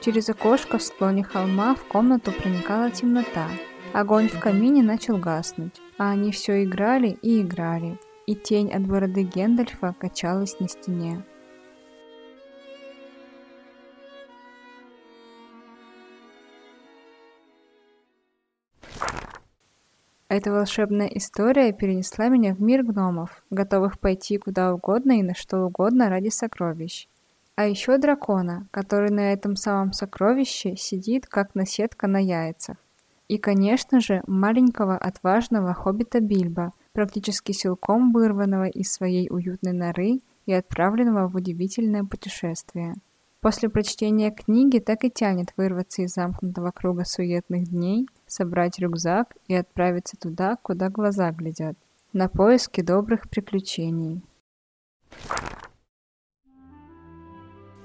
Через 0.00 0.28
окошко 0.28 0.78
в 0.78 0.82
склоне 0.82 1.24
холма 1.24 1.74
в 1.74 1.82
комнату 1.84 2.30
проникала 2.30 2.88
темнота, 2.90 3.48
Огонь 3.94 4.28
в 4.28 4.40
камине 4.40 4.82
начал 4.82 5.18
гаснуть, 5.18 5.78
а 5.98 6.12
они 6.12 6.32
все 6.32 6.64
играли 6.64 7.08
и 7.20 7.42
играли, 7.42 7.98
и 8.26 8.34
тень 8.34 8.72
от 8.72 8.86
бороды 8.86 9.22
Гендальфа 9.22 9.94
качалась 9.98 10.58
на 10.60 10.66
стене. 10.66 11.22
Эта 20.28 20.50
волшебная 20.50 21.08
история 21.08 21.74
перенесла 21.74 22.28
меня 22.28 22.54
в 22.54 22.62
мир 22.62 22.84
гномов, 22.84 23.44
готовых 23.50 24.00
пойти 24.00 24.38
куда 24.38 24.72
угодно 24.72 25.18
и 25.18 25.22
на 25.22 25.34
что 25.34 25.66
угодно 25.66 26.08
ради 26.08 26.30
сокровищ. 26.30 27.08
А 27.56 27.66
еще 27.66 27.98
дракона, 27.98 28.66
который 28.70 29.10
на 29.10 29.34
этом 29.34 29.54
самом 29.54 29.92
сокровище 29.92 30.76
сидит, 30.76 31.26
как 31.26 31.54
наседка 31.54 32.06
на 32.06 32.16
яйцах. 32.16 32.81
И, 33.32 33.38
конечно 33.38 33.98
же, 33.98 34.22
маленького 34.26 34.94
отважного 34.94 35.72
хоббита 35.72 36.20
Бильбо, 36.20 36.74
практически 36.92 37.52
силком 37.52 38.12
вырванного 38.12 38.68
из 38.68 38.92
своей 38.92 39.30
уютной 39.30 39.72
норы 39.72 40.20
и 40.44 40.52
отправленного 40.52 41.28
в 41.28 41.36
удивительное 41.36 42.04
путешествие. 42.04 42.94
После 43.40 43.70
прочтения 43.70 44.32
книги 44.32 44.80
так 44.80 45.04
и 45.04 45.10
тянет 45.10 45.54
вырваться 45.56 46.02
из 46.02 46.12
замкнутого 46.12 46.72
круга 46.72 47.06
суетных 47.06 47.68
дней, 47.68 48.06
собрать 48.26 48.78
рюкзак 48.78 49.34
и 49.48 49.54
отправиться 49.54 50.18
туда, 50.18 50.58
куда 50.60 50.90
глаза 50.90 51.30
глядят, 51.30 51.78
на 52.12 52.28
поиски 52.28 52.82
добрых 52.82 53.30
приключений. 53.30 54.20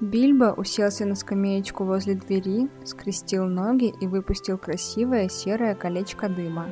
Бильбо 0.00 0.54
уселся 0.56 1.04
на 1.04 1.16
скамеечку 1.16 1.84
возле 1.84 2.14
двери, 2.14 2.68
скрестил 2.84 3.46
ноги 3.46 3.92
и 4.00 4.06
выпустил 4.06 4.56
красивое 4.56 5.28
серое 5.28 5.74
колечко 5.74 6.28
дыма. 6.28 6.70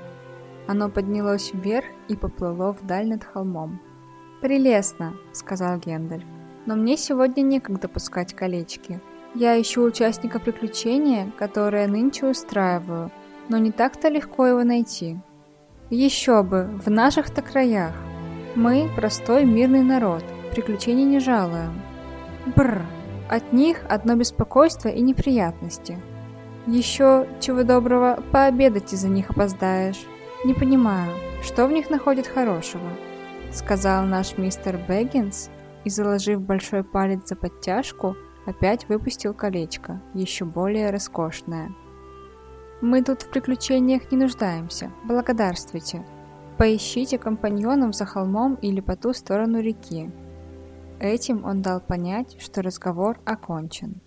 Оно 0.68 0.88
поднялось 0.88 1.52
вверх 1.52 1.87
и 2.09 2.14
поплыло 2.14 2.73
вдаль 2.73 3.09
над 3.09 3.25
холмом. 3.25 3.80
«Прелестно»,— 4.40 5.14
сказал 5.33 5.78
Гендальф. 5.78 6.25
«Но 6.66 6.76
мне 6.76 6.97
сегодня 6.97 7.42
некогда 7.42 7.88
пускать 7.88 8.33
колечки. 8.35 9.00
Я 9.35 9.61
ищу 9.61 9.83
участника 9.83 10.38
приключения, 10.38 11.33
которое 11.37 11.88
нынче 11.88 12.26
устраиваю, 12.26 13.11
но 13.49 13.59
не 13.59 13.73
так-то 13.73 14.09
легко 14.09 14.47
его 14.47 14.62
найти. 14.62 15.18
Еще 15.90 16.42
бы, 16.42 16.71
в 16.85 16.90
наших-то 16.90 17.42
краях. 17.42 17.92
Мы 18.54 18.88
простой 18.97 19.45
мирный 19.45 19.83
народ, 19.83 20.25
приключений 20.52 21.04
не 21.04 21.18
жалуем. 21.18 21.80
Бррр. 22.54 22.96
От 23.28 23.52
них 23.52 23.85
одно 23.88 24.14
беспокойство 24.14 24.88
и 24.88 25.00
неприятности. 25.00 25.99
Еще, 26.66 27.28
чего 27.40 27.64
доброго, 27.64 28.23
пообедать 28.33 28.92
из-за 28.92 29.09
них 29.09 29.30
опоздаешь. 29.30 30.04
Не 30.45 30.54
понимаю, 30.54 31.12
что 31.42 31.66
в 31.66 31.73
них 31.73 31.90
находит 31.90 32.26
хорошего? 32.26 32.88
Сказал 33.52 34.04
наш 34.04 34.37
мистер 34.38 34.78
Бэггинс 34.88 35.50
и, 35.85 35.90
заложив 35.90 36.40
большой 36.40 36.85
палец 36.85 37.28
за 37.28 37.37
подтяжку, 37.37 38.16
опять 38.47 38.88
выпустил 38.88 39.35
колечко, 39.35 40.00
еще 40.14 40.45
более 40.45 40.90
роскошное. 40.90 41.71
Мы 42.80 43.02
тут 43.02 43.23
в 43.23 43.30
приключениях 43.30 44.12
не 44.12 44.18
нуждаемся, 44.18 44.90
благодарствуйте. 45.04 46.04
Поищите 46.59 47.18
компаньонов 47.18 47.95
за 47.95 48.06
холмом 48.06 48.54
или 48.56 48.80
по 48.80 48.97
ту 48.97 49.12
сторону 49.12 49.61
реки. 49.61 50.11
Этим 51.00 51.45
он 51.45 51.61
дал 51.61 51.81
понять, 51.81 52.41
что 52.41 52.62
разговор 52.62 53.21
окончен. 53.25 54.00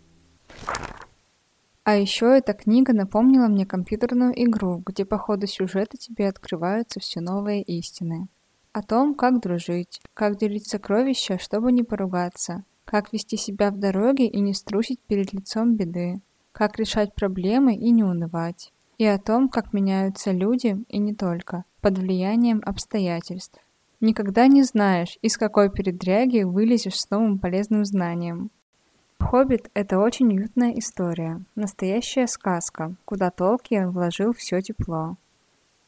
А 1.84 1.96
еще 1.96 2.38
эта 2.38 2.54
книга 2.54 2.94
напомнила 2.94 3.48
мне 3.48 3.66
компьютерную 3.66 4.34
игру, 4.44 4.84
где 4.86 5.06
по 5.06 5.18
ходу 5.18 5.48
сюжета 5.48 5.98
тебе 5.98 6.28
открываются 6.28 7.00
все 7.00 7.22
новые 7.22 7.64
истины. 7.64 8.28
О 8.74 8.84
том, 8.84 9.16
как 9.16 9.40
дружить, 9.40 10.02
как 10.14 10.38
делить 10.38 10.68
сокровища, 10.68 11.40
чтобы 11.40 11.72
не 11.72 11.84
поругаться, 11.84 12.64
как 12.86 13.14
вести 13.14 13.38
себя 13.38 13.72
в 13.72 13.78
дороге 13.78 14.28
и 14.28 14.40
не 14.40 14.54
струсить 14.54 15.00
перед 15.02 15.32
лицом 15.34 15.76
беды, 15.76 16.22
как 16.52 16.78
решать 16.78 17.14
проблемы 17.14 17.76
и 17.76 17.92
не 17.92 18.04
унывать, 18.04 18.72
и 18.98 19.06
о 19.06 19.18
том, 19.18 19.48
как 19.50 19.74
меняются 19.74 20.32
люди, 20.32 20.84
и 20.88 20.98
не 20.98 21.16
только, 21.16 21.66
под 21.82 21.98
влиянием 21.98 22.62
обстоятельств. 22.66 23.60
Никогда 24.02 24.48
не 24.48 24.64
знаешь, 24.64 25.18
из 25.22 25.38
какой 25.38 25.70
передряги 25.70 26.44
вылезешь 26.44 27.00
с 27.00 27.10
новым 27.10 27.38
полезным 27.38 27.84
знанием. 27.84 28.50
«Хоббит»— 29.20 29.70
это 29.74 30.00
очень 30.00 30.34
уютная 30.34 30.72
история, 30.80 31.42
настоящая 31.56 32.26
сказка, 32.28 32.96
куда 33.04 33.30
Толкиен 33.30 33.92
вложил 33.92 34.34
все 34.34 34.62
тепло. 34.62 35.18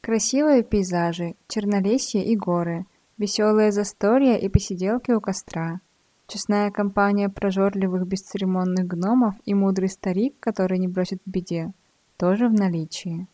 Красивые 0.01 0.63
пейзажи, 0.63 1.35
чернолесье 1.47 2.25
и 2.25 2.35
горы, 2.35 2.85
веселые 3.17 3.71
застолья 3.71 4.35
и 4.35 4.49
посиделки 4.49 5.11
у 5.11 5.21
костра, 5.21 5.79
честная 6.27 6.69
компания 6.69 7.29
прожорливых 7.29 8.05
бесцеремонных 8.05 8.87
гномов 8.87 9.35
и 9.45 9.53
мудрый 9.53 9.89
старик, 9.89 10.35
который 10.41 10.79
не 10.79 10.89
бросит 10.89 11.21
в 11.25 11.29
беде, 11.29 11.71
тоже 12.17 12.49
в 12.49 12.53
наличии. 12.53 13.27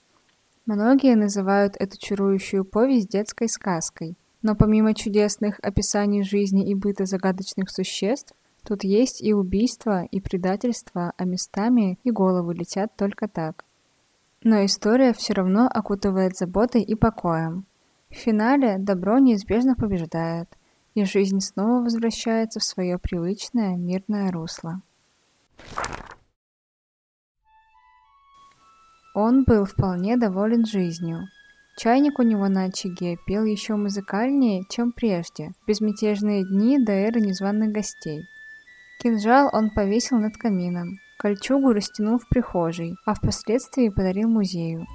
Многие 0.68 1.16
называют 1.16 1.76
эту 1.78 1.98
чарующую 1.98 2.64
повесть 2.64 3.10
детской 3.10 3.50
сказкой, 3.50 4.16
но 4.42 4.56
помимо 4.56 4.94
чудесных 4.94 5.60
описаний 5.62 6.24
жизни 6.24 6.70
и 6.70 6.76
быта 6.76 7.06
загадочных 7.06 7.70
существ, 7.70 8.34
Тут 8.68 8.84
есть 8.84 9.22
и 9.24 9.34
убийства, 9.34 10.04
и 10.04 10.20
предательство, 10.20 11.14
а 11.16 11.24
местами 11.24 12.00
и 12.04 12.12
головы 12.12 12.54
летят 12.54 12.94
только 12.98 13.30
так. 13.30 13.64
Но 14.44 14.66
история 14.66 15.14
все 15.14 15.34
равно 15.34 15.70
окутывает 15.74 16.36
заботой 16.36 16.82
и 16.82 16.94
покоем. 16.94 17.66
В 18.10 18.16
финале 18.16 18.78
добро 18.78 19.20
неизбежно 19.20 19.76
побеждает, 19.76 20.50
и 20.96 21.06
жизнь 21.06 21.40
снова 21.40 21.84
возвращается 21.84 22.60
в 22.60 22.64
свое 22.66 23.00
привычное 23.00 23.78
мирное 23.78 24.34
русло. 24.34 24.82
Он 29.16 29.46
был 29.46 29.64
вполне 29.64 30.18
доволен 30.18 30.66
жизнью. 30.66 31.30
Чайник 31.78 32.20
у 32.20 32.24
него 32.24 32.48
на 32.50 32.66
очаге 32.66 33.18
пел 33.26 33.46
еще 33.46 33.76
музыкальнее, 33.76 34.64
чем 34.70 34.92
прежде, 34.92 35.52
в 35.62 35.68
безмятежные 35.68 36.44
дни 36.44 36.78
до 36.84 36.92
эры 36.92 37.22
незваных 37.22 37.72
гостей– 37.72 38.28
Кинжал 39.00 39.52
он 39.54 39.70
повесил 39.70 40.18
над 40.18 40.38
камином, 40.38 41.00
кольчугу 41.20 41.72
растянул 41.72 42.18
в 42.18 42.28
прихожей, 42.28 42.96
а 43.06 43.14
впоследствии 43.14 43.90
подарил 43.90 44.28
музею. 44.28 44.88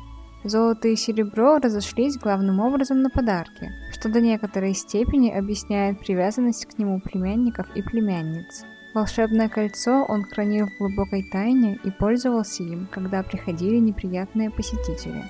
Золото 0.42 0.88
и 0.88 0.96
серебро 0.96 1.58
разошлись 1.58 2.18
главным 2.18 2.58
образом 2.58 3.00
на 3.02 3.10
подарки, 3.10 3.70
что 3.92 4.08
до 4.08 4.20
некоторой 4.20 4.74
степени 4.74 5.30
объясняет 5.30 6.00
привязанность 6.00 6.66
к 6.66 6.78
нему 6.78 7.00
племянников 7.00 7.68
и 7.76 7.82
племянниц. 7.82 8.64
Волшебное 8.92 9.48
кольцо 9.48 10.04
он 10.04 10.24
хранил 10.24 10.66
в 10.66 10.78
глубокой 10.78 11.22
тайне 11.30 11.78
и 11.84 11.92
пользовался 11.92 12.64
им, 12.64 12.88
когда 12.90 13.22
приходили 13.22 13.76
неприятные 13.76 14.50
посетители. 14.50 15.22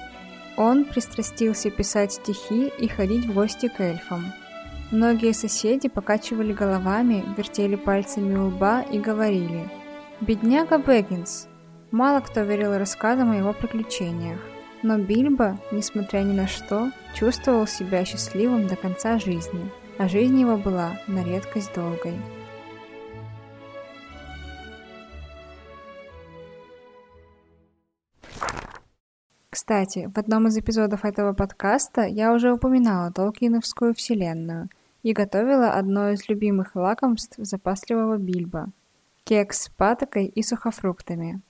Он 0.57 0.85
пристрастился 0.85 1.71
писать 1.71 2.13
стихи 2.13 2.73
и 2.79 2.89
ходить 2.89 3.27
в 3.27 3.35
гости 3.35 3.69
к 3.69 3.81
эльфам, 3.81 4.33
Многие 4.93 5.33
соседи 5.33 5.89
покачивали 5.89 6.53
головами, 6.53 7.25
вертели 7.35 7.77
пальцами 7.77 8.37
у 8.37 8.49
лба 8.49 8.83
и 8.83 8.99
говорили 8.99 9.71
«Бедняга 10.21 10.77
Бэггинс!». 10.77 11.49
Мало 11.91 12.21
кто 12.21 12.43
верил 12.43 12.77
рассказам 12.77 13.31
о 13.31 13.37
его 13.37 13.55
приключениях, 13.55 14.39
но 14.83 14.99
Бильбо, 14.99 15.59
несмотря 15.71 16.19
ни 16.19 16.35
на 16.35 16.47
что, 16.47 16.91
чувствовал 17.15 17.67
себя 17.67 18.05
счастливым 18.05 18.67
до 18.67 18.77
конца 18.77 19.19
жизни, 19.19 19.71
а 19.97 20.09
жизнь 20.09 20.39
его 20.39 20.59
была 20.59 21.01
на 21.07 21.25
редкость 21.25 21.75
долгой. 21.75 22.19
Кстати, 29.53 30.11
в 30.13 30.19
одном 30.19 30.49
из 30.49 30.59
эпизодов 30.59 31.05
этого 31.05 31.33
подкаста 31.33 32.03
я 32.03 32.33
уже 32.33 32.53
упоминала 32.53 33.13
Толкиновскую 33.13 33.95
вселенную– 33.95 34.69
и 35.03 35.13
готовила 35.13 35.73
одно 35.73 36.11
из 36.11 36.29
любимых 36.29 36.75
лакомств 36.77 37.35
запасливого 37.39 38.17
Бильбо– 38.17 38.71
кекс 39.25 39.65
с 39.65 39.69
патокой 39.69 40.27
и 40.27 40.43
сухофруктами. 40.43 41.41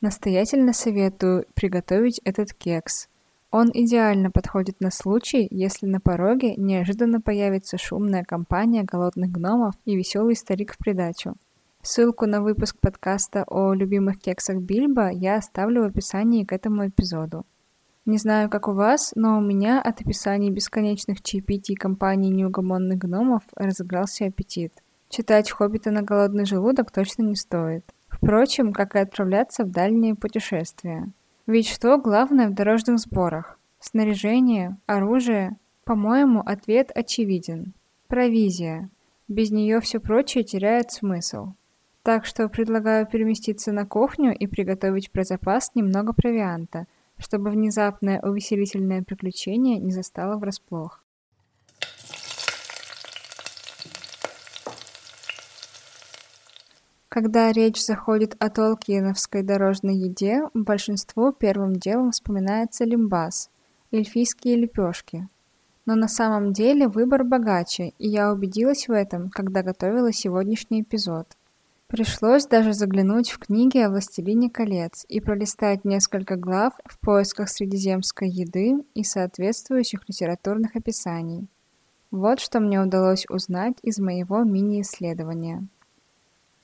Настоятельно 0.00 0.72
советую 0.72 1.46
приготовить 1.54 2.20
этот 2.24 2.52
кекс. 2.52 3.08
Он 3.52 3.70
идеально 3.72 4.30
подходит 4.30 4.80
на 4.80 4.90
случай, 4.90 5.46
если 5.50 5.86
на 5.86 6.00
пороге 6.00 6.56
неожиданно 6.56 7.20
появится 7.20 7.78
шумная 7.78 8.24
компания 8.24 8.82
голодных 8.82 9.30
гномов 9.30 9.74
и 9.84 9.94
веселый 9.94 10.34
старик 10.34 10.74
в 10.74 10.78
придачу. 10.78 11.36
Ссылку 11.84 12.26
на 12.26 12.42
выпуск 12.42 12.76
подкаста 12.78 13.42
о 13.48 13.74
любимых 13.74 14.20
кексах 14.20 14.58
Бильбо 14.58 15.10
я 15.10 15.34
оставлю 15.34 15.82
в 15.82 15.86
описании 15.86 16.44
к 16.44 16.52
этому 16.52 16.86
эпизоду. 16.86 17.44
Не 18.06 18.18
знаю, 18.18 18.48
как 18.48 18.68
у 18.68 18.72
вас, 18.72 19.10
но 19.16 19.36
у 19.36 19.40
меня 19.40 19.82
от 19.82 20.00
описаний 20.00 20.50
бесконечных 20.50 21.22
чаепитий 21.22 21.74
компании 21.74 22.30
неугомонных 22.30 22.98
гномов 22.98 23.42
разыгрался 23.56 24.26
аппетит. 24.26 24.72
Читать 25.08 25.50
«Хоббита» 25.50 25.90
на 25.90 26.02
голодный 26.02 26.44
желудок 26.44 26.92
точно 26.92 27.22
не 27.22 27.34
стоит. 27.34 27.84
Впрочем, 28.06 28.72
как 28.72 28.94
и 28.94 29.00
отправляться 29.00 29.64
в 29.64 29.72
дальние 29.72 30.14
путешествия. 30.14 31.10
Ведь 31.48 31.66
что 31.66 31.98
главное 31.98 32.48
в 32.48 32.54
дорожных 32.54 33.00
сборах? 33.00 33.58
Снаряжение, 33.80 34.76
оружие? 34.86 35.56
По-моему, 35.82 36.42
ответ 36.46 36.92
очевиден. 36.94 37.74
Провизия. 38.06 38.88
Без 39.26 39.50
нее 39.50 39.80
все 39.80 39.98
прочее 39.98 40.44
теряет 40.44 40.92
смысл. 40.92 41.54
Так 42.02 42.26
что 42.26 42.48
предлагаю 42.48 43.06
переместиться 43.06 43.72
на 43.72 43.86
кухню 43.86 44.36
и 44.36 44.46
приготовить 44.46 45.10
про 45.10 45.24
запас 45.24 45.72
немного 45.74 46.12
провианта– 46.12 46.86
чтобы 47.22 47.50
внезапное 47.50 48.20
увеселительное 48.20 49.02
приключение 49.02 49.78
не 49.78 49.92
застало 49.92 50.36
врасплох. 50.36 51.02
Когда 57.08 57.52
речь 57.52 57.84
заходит 57.84 58.36
о 58.38 58.48
толкиеновской 58.48 59.42
дорожной 59.42 59.94
еде, 59.94 60.48
большинству 60.54 61.32
первым 61.32 61.76
делом 61.76 62.10
вспоминается 62.10 62.84
лимбас– 62.84 63.50
эльфийские 63.92 64.56
лепешки. 64.56 65.28
Но 65.84 65.94
на 65.94 66.08
самом 66.08 66.54
деле 66.54 66.88
выбор 66.88 67.22
богаче, 67.24 67.92
и 67.98 68.08
я 68.08 68.32
убедилась 68.32 68.88
в 68.88 68.92
этом, 68.92 69.28
когда 69.28 69.62
готовила 69.62 70.12
сегодняшний 70.12 70.80
эпизод– 70.82 71.26
Пришлось 71.92 72.46
даже 72.46 72.72
заглянуть 72.72 73.28
в 73.28 73.38
книги 73.38 73.76
о 73.76 73.90
«Властелине 73.90 74.48
колец» 74.48 75.04
и 75.10 75.20
пролистать 75.20 75.84
несколько 75.84 76.36
глав 76.36 76.72
в 76.86 76.98
поисках 76.98 77.50
средиземской 77.50 78.30
еды 78.30 78.82
и 78.94 79.04
соответствующих 79.04 80.08
литературных 80.08 80.74
описаний. 80.74 81.48
Вот 82.10 82.40
что 82.40 82.60
мне 82.60 82.80
удалось 82.80 83.26
узнать 83.28 83.76
из 83.82 83.98
моего 83.98 84.42
мини-исследования. 84.42 85.66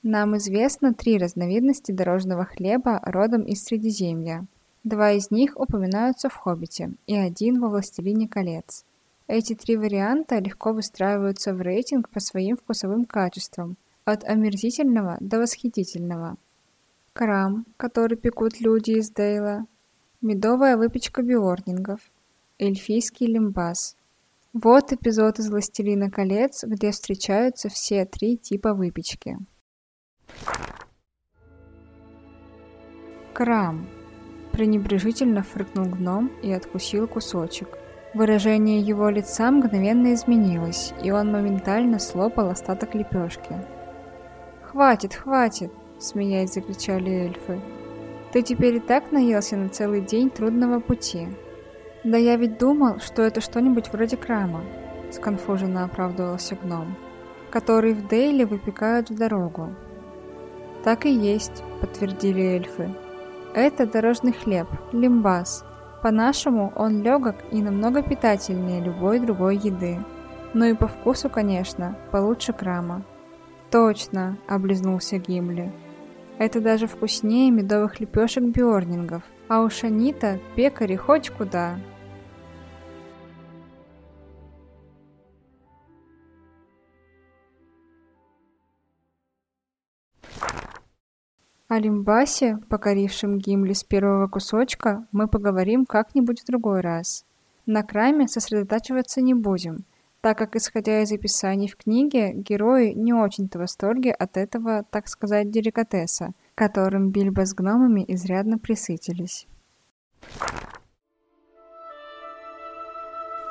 Нам 0.03 0.35
известно 0.39 0.95
три 0.95 1.19
разновидности 1.19 1.93
дорожного 1.93 2.47
хлеба 2.47 2.99
родом 3.05 3.43
из 3.43 3.63
Средиземья. 3.63 4.47
Два 4.83 5.13
из 5.13 5.31
них 5.31 5.61
упоминаются 5.61 6.31
в 6.31 6.37
«Хоббите» 6.37 6.93
и 7.07 7.15
один 7.15 7.61
во 7.61 7.69
«Властелине 7.69 8.29
колец». 8.29 8.87
Эти 9.27 9.55
три 9.55 9.77
варианта 9.77 10.39
легко 10.39 10.73
выстраиваются 10.73 11.53
в 11.53 11.61
рейтинг 11.61 12.09
по 12.09 12.19
своим 12.19 12.57
вкусовым 12.57 13.05
качествам– 13.05 13.77
от 14.11 14.25
омерзительного 14.25 15.19
до 15.21 15.39
восхитительного. 15.39 16.37
Крам, 17.13 17.67
который 17.77 18.17
пекут 18.17 18.61
люди 18.61 18.93
из 18.93 19.11
Дейла, 19.11 19.67
медовая 20.21 20.77
выпечка 20.77 21.23
биорнингов, 21.23 22.01
эльфийский 22.59 23.27
лимбас. 23.27 23.97
Вот 24.53 24.93
эпизод 24.93 25.39
из 25.39 25.51
«Властелина 25.51 26.11
колец», 26.11 26.65
где 26.65 26.91
встречаются 26.91 27.69
все 27.69 28.05
три 28.07 28.37
типа 28.37 28.73
выпечки. 28.73 29.37
Крам. 33.35 33.87
Пренебрежительно 34.53 35.43
фыркнул 35.43 35.87
гном 35.87 36.33
и 36.43 36.51
откусил 36.51 37.07
кусочек. 37.07 37.69
Выражение 38.15 38.81
его 38.81 39.11
лица 39.11 39.51
мгновенно 39.51 40.15
изменилось, 40.15 40.93
и 41.05 41.11
он 41.11 41.31
моментально 41.31 41.99
слопал 41.99 42.49
остаток 42.49 42.95
лепешки. 42.95 43.55
«Хватит, 44.71 45.15
хватит!»— 45.15 45.73
смеясь 45.99 46.53
закричали 46.53 47.11
эльфы. 47.11 47.59
«Ты 48.33 48.43
теперь 48.43 48.75
и 48.75 48.81
так 48.81 49.13
наелся 49.13 49.57
на 49.57 49.71
целый 49.71 50.03
день 50.03 50.29
трудного 50.29 50.79
пути». 50.79 51.29
«Да 52.05 52.19
я 52.19 52.37
ведь 52.37 52.59
думал, 52.59 53.01
что 53.01 53.23
это 53.23 53.41
что-нибудь 53.41 53.91
вроде 53.91 54.19
крама»,— 54.19 54.61
сконфуженно 55.11 55.85
оправдывался 55.85 56.55
гном, 56.55 56.97
«который 57.51 57.95
в 57.95 58.09
Дейле 58.09 58.45
выпекают 58.45 59.09
в 59.09 59.17
дорогу». 59.17 59.75
«Так 60.85 61.07
и 61.07 61.15
есть»,— 61.15 61.65
подтвердили 61.81 62.43
эльфы. 62.43 62.95
«Это 63.55 63.87
дорожный 63.87 64.33
хлеб, 64.33 64.69
лимбас. 64.93 65.65
По-нашему 66.03 66.75
он 66.77 67.03
легок 67.03 67.37
и 67.51 67.63
намного 67.63 68.03
питательнее 68.03 68.83
любой 68.83 69.19
другой 69.19 69.57
еды. 69.57 69.99
Ну 70.53 70.67
и 70.67 70.75
по 70.75 70.89
вкусу, 70.89 71.31
конечно, 71.31 71.97
получше 72.13 72.53
крама». 72.53 73.03
«Точно!»– 73.71 74.39
облизнулся 74.49 75.19
Гимли. 75.19 75.71
«Это 76.39 76.61
даже 76.61 76.87
вкуснее 76.87 77.51
медовых 77.51 78.01
лепешек 78.01 78.45
Бьорнингов, 78.45 79.23
а 79.49 79.61
у 79.61 79.69
Шанита 79.69 80.41
пекари 80.57 80.97
хоть 80.97 81.31
куда!» 81.31 81.79
О 91.69 91.79
Лимбасе, 91.79 92.57
покорившем 92.71 93.37
Гимли 93.37 93.75
с 93.75 93.85
первого 93.85 94.27
кусочка, 94.27 95.07
мы 95.13 95.29
поговорим 95.29 95.85
как-нибудь 95.85 96.41
в 96.41 96.47
другой 96.47 96.81
раз. 96.81 97.27
На 97.67 97.83
краме 97.83 98.27
сосредотачиваться 98.27 99.21
не 99.21 99.35
будем, 99.35 99.85
так 100.21 100.39
как, 100.39 100.57
исходя 100.57 101.03
из 101.03 101.13
описаний 101.13 101.69
в 101.69 101.77
книге, 101.77 102.33
герои 102.33 102.93
не 102.93 103.13
очень-то 103.13 103.59
в 103.59 103.61
восторге 103.63 104.13
от 104.13 104.37
этого, 104.37 104.85
так 104.91 105.09
сказать, 105.09 105.51
деликатеса, 105.51 106.33
которым 106.55 107.11
Бильбо 107.11 107.47
с 107.47 107.55
гномами 107.55 108.05
изрядно 108.09 108.59
присытились. 108.59 109.47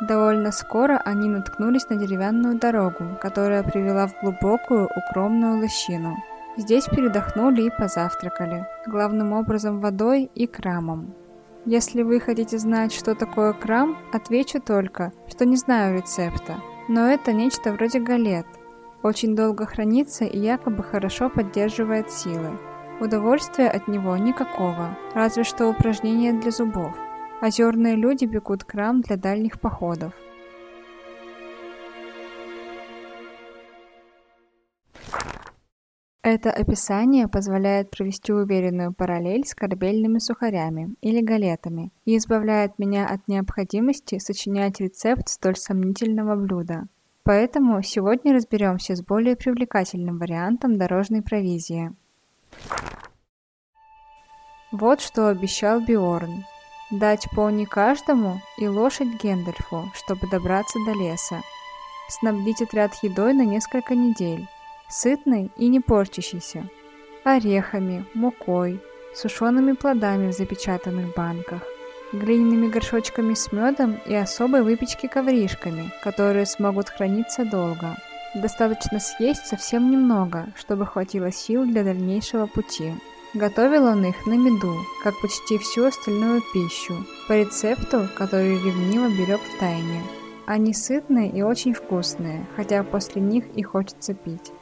Довольно 0.01 0.51
скоро 0.51 0.97
они 0.97 1.27
наткнулись 1.27 1.89
на 1.89 1.95
деревянную 1.95 2.59
дорогу, 2.59 3.17
которая 3.21 3.63
привела 3.63 4.07
в 4.07 4.19
глубокую 4.21 4.87
укромную 4.95 5.59
лощину– 5.59 6.15
Здесь 6.57 6.85
передохнули 6.85 7.67
и 7.67 7.69
позавтракали, 7.69 8.65
главным 8.87 9.31
образом 9.33 9.79
водой 9.79 10.31
и 10.33 10.47
крамом. 10.47 11.13
Если 11.69 12.01
вы 12.01 12.21
хотите 12.21 12.57
знать, 12.59 12.93
что 12.93 13.13
такое 13.13 13.51
крам, 13.51 13.97
отвечу 14.13 14.61
только, 14.61 15.11
что 15.27 15.43
не 15.43 15.57
знаю 15.57 15.97
рецепта. 15.97 16.61
Но 16.87 17.07
это 17.07 17.33
нечто 17.33 17.73
вроде 17.73 17.99
галет. 17.99 18.45
Очень 19.03 19.35
долго 19.35 19.65
хранится 19.65 20.23
и 20.23 20.39
якобы 20.39 20.81
хорошо 20.81 21.29
поддерживает 21.29 22.09
силы. 22.09 22.57
Удовольствия 23.01 23.67
от 23.67 23.89
него 23.89 24.15
никакого, 24.15 24.97
разве 25.13 25.43
что 25.43 25.67
упражнения 25.67 26.31
для 26.31 26.51
зубов. 26.51 26.95
Озерные 27.41 27.97
люди 27.97 28.23
бегут 28.23 28.63
крам 28.63 29.01
для 29.01 29.17
дальних 29.17 29.59
походов. 29.59 30.13
Это 36.29 36.51
описание 36.51 37.29
позволяет 37.29 37.89
провести 37.89 38.33
уверенную 38.33 38.93
параллель 38.93 39.47
с 39.47 39.55
корабельными 39.55 40.19
сухарями 40.19 40.93
или 40.99 41.21
галетами 41.21 41.93
и 42.03 42.17
избавляет 42.17 42.77
меня 42.77 43.07
от 43.07 43.29
необходимости 43.29 44.19
сочинять 44.19 44.81
рецепт 44.81 45.29
столь 45.29 45.55
сомнительного 45.55 46.35
блюда. 46.35 46.87
Поэтому 47.23 47.81
сегодня 47.81 48.33
разберемся 48.33 48.97
с 48.97 49.01
более 49.01 49.37
привлекательным 49.37 50.17
вариантом 50.17 50.77
дорожной 50.77 51.21
провизии. 51.21 51.93
Вот 54.73 54.99
что 54.99 55.29
обещал 55.29 55.79
Биорн. 55.79 56.43
Дать 56.91 57.25
пони 57.33 57.63
каждому 57.63 58.41
и 58.57 58.67
лошадь 58.67 59.23
Гендальфу, 59.23 59.89
чтобы 59.93 60.27
добраться 60.29 60.77
до 60.85 60.91
леса. 60.91 61.39
Снабдить 62.09 62.61
отряд 62.61 62.95
едой 63.01 63.33
на 63.33 63.45
несколько 63.45 63.95
недель 63.95 64.45
сытный 64.87 65.51
и 65.57 65.67
не 65.67 65.79
порчащийся, 65.79 66.69
орехами, 67.23 68.05
мукой, 68.13 68.79
сушеными 69.13 69.73
плодами 69.73 70.31
в 70.31 70.35
запечатанных 70.35 71.13
банках, 71.15 71.61
глиняными 72.13 72.69
горшочками 72.69 73.33
с 73.33 73.51
медом 73.51 73.99
и 74.05 74.13
особой 74.13 74.61
выпечки 74.61 75.07
ковришками, 75.07 75.91
которые 76.03 76.45
смогут 76.45 76.89
храниться 76.89 77.43
долго. 77.43 77.97
Достаточно 78.35 78.99
съесть 78.99 79.47
совсем 79.47 79.89
немного, 79.91 80.47
чтобы 80.55 80.85
хватило 80.85 81.31
сил 81.31 81.65
для 81.65 81.83
дальнейшего 81.83 82.45
пути. 82.45 82.93
Готовил 83.33 83.85
он 83.85 84.05
их 84.05 84.25
на 84.25 84.33
меду, 84.33 84.75
как 85.03 85.19
почти 85.21 85.57
всю 85.57 85.85
остальную 85.85 86.41
пищу, 86.53 87.05
по 87.27 87.33
рецепту, 87.33 88.07
который 88.15 88.53
ревниво 88.53 89.09
берег 89.09 89.41
в 89.41 89.59
тайне. 89.59 90.01
Они 90.45 90.73
сытные 90.73 91.29
и 91.29 91.41
очень 91.41 91.73
вкусные, 91.73 92.45
хотя 92.55 92.83
после 92.83 93.21
них 93.21 93.45
и 93.55 93.63
хочется 93.63 94.13
пить. 94.13 94.53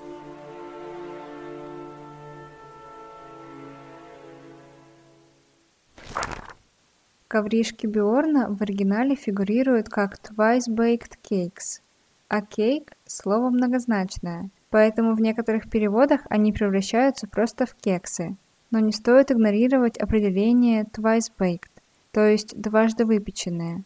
Ковришки 7.36 7.86
Биорна 7.86 8.48
в 8.48 8.62
оригинале 8.62 9.18
фигурируют 9.18 9.90
как 9.90 10.18
Twice 10.24 10.70
Baked 10.70 11.16
Cakes, 11.30 11.82
а 12.30 12.40
cake– 12.40 12.94
слово 13.06 13.50
многозначное, 13.50 14.52
поэтому 14.70 15.16
в 15.16 15.20
некоторых 15.20 15.70
переводах 15.70 16.22
они 16.30 16.54
превращаются 16.54 17.28
просто 17.28 17.66
в 17.66 17.76
кексы. 17.76 18.38
Но 18.72 18.80
не 18.80 18.94
стоит 18.94 19.34
игнорировать 19.34 19.98
определение 19.98 20.86
Twice 20.86 21.30
Baked, 21.38 21.82
то 22.14 22.26
есть 22.26 22.58
дважды 22.58 23.04
выпеченные. 23.04 23.84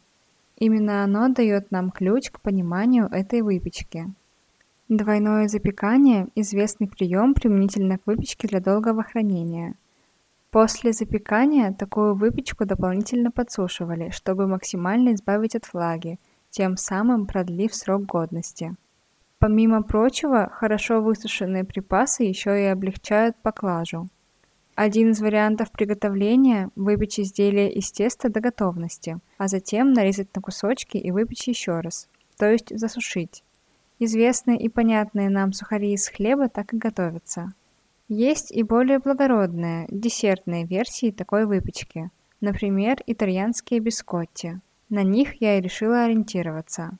Именно 0.58 1.04
оно 1.04 1.30
дает 1.30 1.72
нам 1.72 1.90
ключ 1.90 2.30
к 2.30 2.42
пониманию 2.42 3.08
этой 3.12 3.42
выпечки. 3.42 4.14
Двойное 4.90 5.48
запекание– 5.48 6.28
известный 6.36 6.88
прием 6.88 7.34
применительно 7.34 7.98
к 7.98 8.06
выпечке 8.06 8.48
для 8.48 8.60
долгого 8.60 9.02
хранения– 9.02 9.74
После 10.52 10.94
запекания 10.94 11.72
такую 11.74 12.16
выпечку 12.16 12.66
дополнительно 12.66 13.30
подсушивали, 13.30 14.10
чтобы 14.10 14.48
максимально 14.48 15.14
избавить 15.14 15.56
от 15.56 15.72
влаги, 15.72 16.18
тем 16.50 16.76
самым 16.76 17.28
продлив 17.28 17.76
срок 17.76 18.06
годности. 18.06 18.76
Помимо 19.38 19.84
прочего, 19.84 20.50
хорошо 20.52 21.02
высушенные 21.02 21.64
припасы 21.64 22.24
еще 22.24 22.60
и 22.62 22.66
облегчают 22.66 23.36
поклажу. 23.44 24.08
Один 24.74 25.12
из 25.12 25.22
вариантов 25.22 25.72
приготовления– 25.72 26.72
выпечь 26.76 27.20
изделие 27.20 27.72
из 27.72 27.92
теста 27.92 28.30
до 28.30 28.40
готовности, 28.40 29.20
а 29.38 29.48
затем 29.48 29.94
нарезать 29.94 30.34
на 30.36 30.42
кусочки 30.42 30.98
и 30.98 31.12
выпечь 31.12 31.48
еще 31.48 31.80
раз, 31.82 32.10
то 32.38 32.50
есть 32.50 32.76
засушить. 32.78 33.44
Известные 34.00 34.58
и 34.58 34.68
понятные 34.68 35.30
нам 35.30 35.54
сухари 35.54 35.94
из 35.94 36.08
хлеба 36.08 36.50
так 36.50 36.74
и 36.74 36.78
готовятся. 36.78 37.54
Есть 38.10 38.52
и 38.52 38.64
более 38.64 38.98
благородные, 38.98 39.86
десертные 39.92 40.66
версии 40.66 41.12
такой 41.12 41.46
выпечки, 41.46 42.10
например, 42.42 42.98
итальянские 43.06 43.82
бискотти. 43.82 44.60
На 44.90 45.04
них 45.04 45.40
я 45.40 45.60
и 45.60 45.62
решила 45.62 46.06
ориентироваться. 46.06 46.98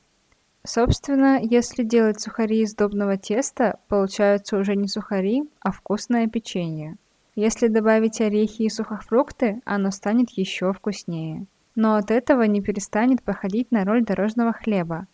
Собственно, 0.64 1.40
если 1.42 1.82
делать 1.82 2.20
сухари 2.20 2.60
из 2.60 2.76
добного 2.76 3.16
теста, 3.16 3.80
получаются 3.88 4.56
уже 4.56 4.76
не 4.76 4.86
сухари, 4.86 5.42
а 5.58 5.72
вкусное 5.72 6.28
печенье. 6.28 6.96
Если 7.34 7.66
добавить 7.66 8.20
орехи 8.20 8.62
и 8.62 8.70
сухофрукты, 8.70 9.62
оно 9.64 9.90
станет 9.90 10.30
еще 10.30 10.72
вкуснее. 10.72 11.46
Но 11.74 11.96
от 11.96 12.12
этого 12.12 12.42
не 12.44 12.60
перестанет 12.60 13.24
походить 13.24 13.72
на 13.72 13.84
роль 13.84 14.04
дорожного 14.04 14.52
хлеба. 14.52 15.08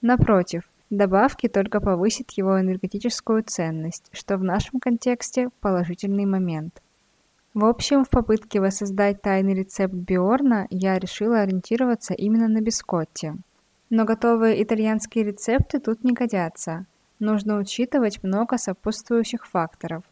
Напротив, 0.00 0.69
Добавки 0.90 1.48
только 1.48 1.80
повысят 1.80 2.32
его 2.32 2.60
энергетическую 2.60 3.44
ценность, 3.44 4.08
что 4.10 4.36
в 4.36 4.42
нашем 4.42 4.80
контексте 4.80 5.50
положительный 5.60 6.26
момент. 6.26 6.82
В 7.54 7.64
общем, 7.64 8.04
в 8.04 8.10
попытке 8.10 8.60
воссоздать 8.60 9.22
тайный 9.22 9.54
рецепт 9.54 9.94
Биорна 9.94 10.66
я 10.68 10.98
решила 10.98 11.40
ориентироваться 11.40 12.12
именно 12.14 12.48
на 12.48 12.60
бискотти. 12.60 13.34
Но 13.88 14.04
готовые 14.04 14.60
итальянские 14.62 15.24
рецепты 15.24 15.78
тут 15.78 16.02
не 16.02 16.12
годятся. 16.12 16.86
Нужно 17.20 17.58
учитывать 17.58 18.22
много 18.24 18.58
сопутствующих 18.58 19.46
факторов. 19.46 20.02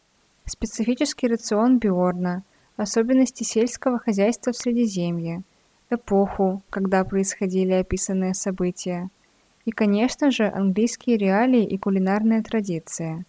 Специфический 0.45 1.27
рацион 1.27 1.79
Биорна, 1.79 2.43
особенности 2.77 3.43
сельского 3.43 3.99
хозяйства 3.99 4.53
в 4.53 4.57
Средиземье, 4.57 5.43
эпоху, 5.89 6.61
когда 6.69 7.03
происходили 7.03 7.73
описанные 7.73 8.33
события, 8.33 9.09
и, 9.69 9.71
конечно 9.71 10.31
же, 10.31 10.47
английские 10.47 11.15
реалии 11.17 11.63
и 11.63 11.77
кулинарные 11.77 12.41
традиции. 12.41 13.23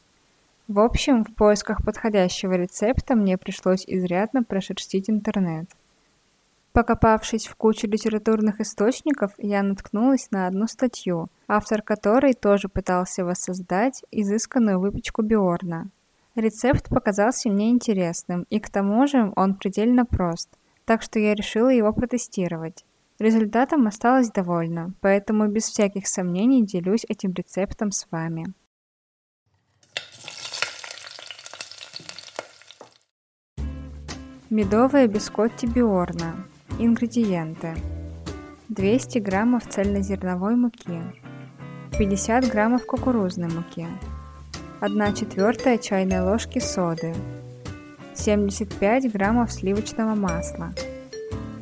В 0.68 0.80
общем, 0.80 1.22
в 1.22 1.34
поисках 1.34 1.84
подходящего 1.84 2.54
рецепта 2.54 3.14
мне 3.14 3.36
пришлось 3.36 3.84
изрядно 3.86 4.42
прошерстить 4.42 5.10
интернет. 5.10 5.68
Покопавшись 6.72 7.46
в 7.46 7.56
кучу 7.56 7.86
литературных 7.86 8.58
источников, 8.62 9.32
я 9.36 9.62
наткнулась 9.62 10.30
на 10.30 10.46
одну 10.46 10.66
статью, 10.66 11.26
автор 11.46 11.82
которой 11.82 12.32
тоже 12.32 12.68
пытался 12.68 13.22
воссоздать 13.22 14.02
изысканную 14.10 14.80
выпечку 14.80 15.20
Биорна. 15.20 15.90
Рецепт 16.36 16.88
показался 16.88 17.50
мне 17.50 17.68
интересным, 17.68 18.46
и 18.48 18.60
к 18.60 18.70
тому 18.70 19.06
же 19.06 19.30
он 19.36 19.56
предельно 19.56 20.06
прост, 20.06 20.48
так 20.86 21.02
что 21.02 21.18
я 21.18 21.34
решила 21.34 21.68
его 21.68 21.92
протестировать. 21.92 22.86
Результатом 23.20 23.86
осталась 23.86 24.30
довольна, 24.30 24.94
поэтому 25.02 25.46
без 25.46 25.64
всяких 25.64 26.06
сомнений 26.08 26.64
делюсь 26.64 27.04
этим 27.06 27.34
рецептом 27.34 27.92
с 27.92 28.06
вами. 28.10 28.46
Медовые 34.48 35.06
бискотти 35.06 35.66
Биорна. 35.66 36.46
Ингредиенты. 36.78 37.76
200 38.70 39.18
граммов 39.18 39.68
цельнозерновой 39.68 40.56
муки, 40.56 41.02
50 41.98 42.48
граммов 42.48 42.86
кукурузной 42.86 43.48
муки, 43.48 43.86
1 44.80 45.14
четвертая 45.14 45.76
чайной 45.76 46.22
ложки 46.22 46.60
соды, 46.60 47.14
75 48.14 49.12
граммов 49.12 49.52
сливочного 49.52 50.14
масла, 50.14 50.72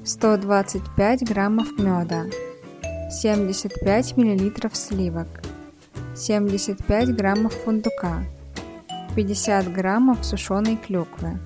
125 0.09 1.29
граммов 1.29 1.79
меда, 1.79 2.25
75 3.11 4.17
миллилитров 4.17 4.75
сливок, 4.75 5.29
75 6.17 7.15
граммов 7.15 7.53
фундука, 7.53 8.23
50 9.15 9.71
граммов 9.71 10.25
сушеной 10.25 10.77
клюквы, 10.77 11.39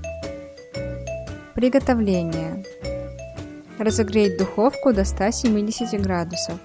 Приготовление. 1.56 2.64
Разогреть 3.80 4.38
духовку 4.38 4.92
до 4.92 5.04
170 5.04 6.00
градусов. 6.00 6.60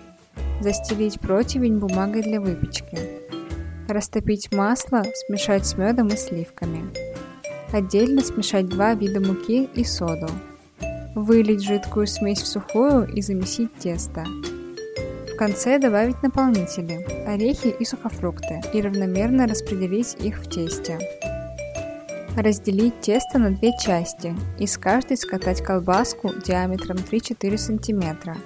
Застелить 0.62 1.19
противень 1.19 1.79
бумагой 1.79 2.21
для 2.21 2.39
выпечки. 2.39 2.99
Растопить 3.88 4.53
масло, 4.53 5.03
смешать 5.25 5.65
с 5.65 5.75
медом 5.75 6.10
и 6.10 6.15
сливками. 6.15 6.93
Отдельно 7.71 8.21
смешать 8.21 8.67
два 8.67 8.93
вида 8.93 9.19
муки 9.19 9.67
и 9.73 9.83
соду. 9.83 10.27
Вылить 11.17 11.63
жидкую 11.63 12.06
смесь 12.06 12.43
в 12.43 12.45
сухую 12.45 13.08
и 13.12 13.23
замесить 13.23 13.73
тесто. 13.80 14.23
В 15.34 15.36
конце 15.36 15.80
добавить 15.80 16.21
наполнители, 16.21 17.03
орехи 17.25 17.69
и 17.69 17.86
сухофрукты 17.86 18.62
и 18.71 18.80
равномерно 18.84 19.47
распределить 19.47 20.15
их 20.19 20.38
в 20.38 20.47
тесте. 20.47 20.99
Разделить 22.38 23.01
тесто 23.01 23.39
на 23.39 23.49
две 23.49 23.71
части, 23.80 24.36
из 24.60 24.77
каждой 24.77 25.17
скатать 25.17 25.63
колбаску 25.63 26.30
диаметром 26.45 26.97
3-4 26.97 27.58
см. 27.58 28.38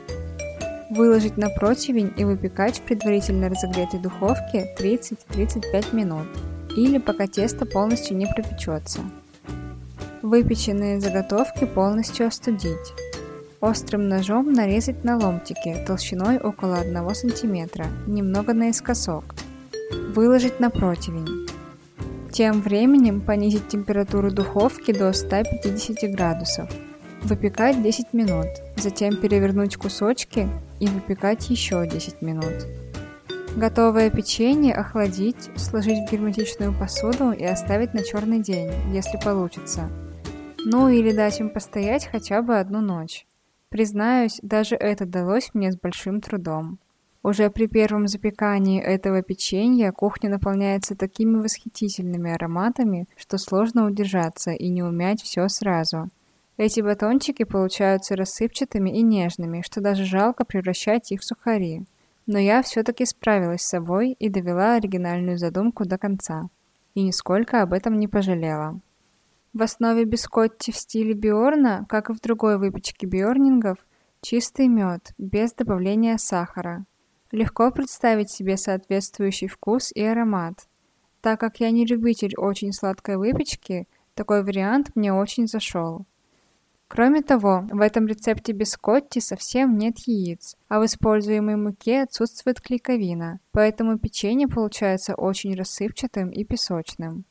Выложить 0.92 1.36
на 1.36 1.50
противень 1.50 2.14
и 2.16 2.24
выпекать 2.24 2.80
в 2.80 2.84
предварительно 2.84 3.50
разогретой 3.50 4.00
духовке 4.00 4.74
30-35 4.80 5.94
минут 5.94 6.28
или 6.78 7.00
пока 7.00 7.28
тесто 7.28 7.66
полностью 7.66 8.16
не 8.16 8.28
пропечется. 8.28 9.02
Выпеченные 10.22 11.00
заготовки 11.00 11.66
полностью 11.66 12.28
остудить. 12.28 12.94
Острым 13.60 14.08
ножом 14.08 14.54
нарезать 14.54 15.04
на 15.04 15.18
ломтики 15.18 15.84
толщиной 15.88 16.38
около 16.38 16.78
1 16.78 17.16
см, 17.16 17.88
немного 18.06 18.54
наискосок. 18.54 19.24
Выложить 20.14 20.60
на 20.60 20.70
противень. 20.70 21.48
Тем 22.32 22.62
временем 22.62 23.22
понизить 23.22 23.68
температуру 23.68 24.32
духовки 24.32 24.92
до 24.92 25.12
150 25.12 26.12
градусов. 26.12 26.70
Выпекать 27.24 27.82
10 27.82 28.14
минут, 28.14 28.48
затем 28.78 29.18
перевернуть 29.18 29.76
кусочки 29.76 30.48
и 30.80 30.86
выпекать 30.86 31.50
еще 31.50 31.88
10 31.88 32.22
минут. 32.22 32.68
Готовое 33.56 34.12
печенье 34.12 34.76
охладить, 34.76 35.50
сложить 35.56 36.08
в 36.08 36.12
герметичную 36.12 36.74
посуду 36.78 37.32
и 37.32 37.44
оставить 37.44 37.94
на 37.96 38.04
черный 38.04 38.40
день, 38.40 38.72
если 38.94 39.18
получится. 39.18 39.90
Ну 40.64 40.90
или 40.90 41.12
дать 41.12 41.40
им 41.40 41.50
постоять 41.50 42.06
хотя 42.06 42.42
бы 42.42 42.60
одну 42.60 42.82
ночь. 42.82 43.26
Признаюсь, 43.70 44.40
даже 44.44 44.76
это 44.76 45.06
далось 45.06 45.52
мне 45.54 45.72
с 45.72 45.78
большим 45.78 46.22
трудом. 46.22 46.78
Уже 47.24 47.50
при 47.50 47.68
первом 47.68 48.08
запекании 48.08 48.82
этого 48.82 49.22
печенья 49.22 49.92
кухня 49.92 50.30
наполняется 50.30 50.96
такими 50.96 51.40
восхитительными 51.40 52.32
ароматами, 52.32 53.08
что 53.16 53.38
сложно 53.38 53.86
удержаться 53.86 54.52
и 54.52 54.70
не 54.70 54.84
умять 54.84 55.22
все 55.22 55.48
сразу. 55.48 56.10
Эти 56.58 56.82
батончики 56.82 57.44
получаются 57.44 58.16
рассыпчатыми 58.16 58.90
и 58.90 59.02
нежными, 59.02 59.62
что 59.62 59.82
даже 59.82 60.06
жалко 60.06 60.46
превращать 60.46 61.12
их 61.12 61.22
в 61.22 61.26
сухари. 61.26 61.86
Но 62.28 62.38
я 62.38 62.62
все-таки 62.62 63.06
справилась 63.06 63.62
с 63.62 63.70
собой 63.70 64.12
и 64.20 64.30
довела 64.30 64.76
оригинальную 64.76 65.38
задумку 65.38 65.86
до 65.86 65.98
конца. 65.98 66.50
И 66.94 67.02
нисколько 67.02 67.62
об 67.64 67.74
этом 67.74 67.98
не 67.98 68.08
пожалела. 68.08 68.80
В 69.54 69.62
основе 69.64 70.06
бискотти 70.06 70.72
в 70.72 70.78
стиле 70.78 71.14
Биорна, 71.14 71.86
как 71.90 72.10
и 72.10 72.14
в 72.14 72.20
другой 72.20 72.58
выпечке 72.58 73.06
биорнингов, 73.06 73.78
чистый 74.22 74.68
мед, 74.68 75.14
без 75.18 75.54
добавления 75.54 76.18
сахара, 76.18 76.86
Легко 77.32 77.72
представить 77.72 78.30
себе 78.30 78.58
соответствующий 78.58 79.48
вкус 79.48 79.92
и 79.94 80.04
аромат. 80.04 80.68
Так 81.22 81.40
как 81.40 81.62
я 81.62 81.72
не 81.72 81.86
любитель 81.86 82.36
очень 82.36 82.74
сладкой 82.74 83.16
выпечки, 83.16 83.88
такой 84.16 84.44
вариант 84.44 84.92
мне 84.96 85.14
очень 85.14 85.48
зашел. 85.48 86.06
Кроме 86.90 87.22
того, 87.22 87.66
в 87.72 87.80
этом 87.80 88.06
рецепте 88.06 88.52
бискотти 88.52 89.20
совсем 89.20 89.78
нет 89.78 89.98
яиц, 90.00 90.58
а 90.68 90.82
в 90.82 90.86
используемой 90.86 91.56
муке 91.56 92.02
отсутствует 92.02 92.60
клейковина, 92.60 93.40
поэтому 93.54 93.98
печенье 93.98 94.50
получается 94.50 95.16
очень 95.16 95.56
рассыпчатым 95.56 96.32
и 96.32 96.44
песочным. 96.44 97.24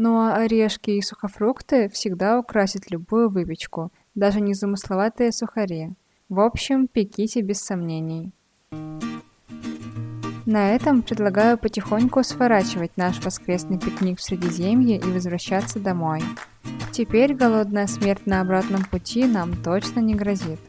Ну 0.00 0.16
а 0.20 0.36
орешки 0.36 0.92
и 0.92 1.02
сухофрукты 1.02 1.88
всегда 1.88 2.38
украсят 2.38 2.88
любую 2.88 3.30
выпечку, 3.30 3.90
даже 4.14 4.40
незамысловатые 4.40 5.32
сухари. 5.32 5.90
В 6.28 6.38
общем, 6.38 6.86
пеките 6.86 7.40
без 7.40 7.60
сомнений. 7.60 8.30
На 10.46 10.70
этом 10.70 11.02
предлагаю 11.02 11.58
потихоньку 11.58 12.22
сворачивать 12.22 12.96
наш 12.96 13.18
воскресный 13.24 13.80
пикник 13.80 14.20
в 14.20 14.22
Средиземье 14.22 14.98
и 14.98 15.02
возвращаться 15.02 15.80
домой. 15.80 16.22
Теперь 16.92 17.34
голодная 17.34 17.88
смерть 17.88 18.24
на 18.24 18.40
обратном 18.40 18.84
пути 18.84 19.24
нам 19.24 19.60
точно 19.64 19.98
не 19.98 20.14
грозит. 20.14 20.60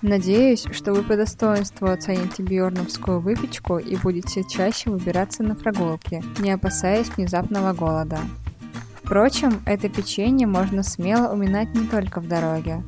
Надеюсь, 0.00 0.64
что 0.72 0.94
вы 0.94 1.02
по 1.02 1.14
достоинству 1.14 1.88
оцените 1.88 2.42
биорновскую 2.42 3.20
выпечку 3.20 3.76
и 3.76 3.96
будете 3.96 4.44
чаще 4.44 4.88
выбираться 4.88 5.42
на 5.42 5.54
прогулки, 5.54 6.24
не 6.40 6.52
опасаясь 6.52 7.10
внезапного 7.10 7.74
голода. 7.74 8.18
Впрочем, 9.12 9.60
это 9.66 9.90
печенье 9.90 10.46
можно 10.46 10.82
смело 10.82 11.30
уминать 11.34 11.74
не 11.74 11.86
только 11.86 12.18
в 12.18 12.26
дороге. 12.26 12.82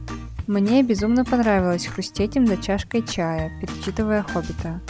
Мне 0.47 0.83
безумно 0.83 1.23
понравилось 1.23 1.85
хрустеть 1.85 2.37
им 2.37 2.47
за 2.47 2.57
чашкой 2.57 3.03
чая, 3.03 3.53
перечитывая 3.61 4.23
«Хоббита». 4.23 4.81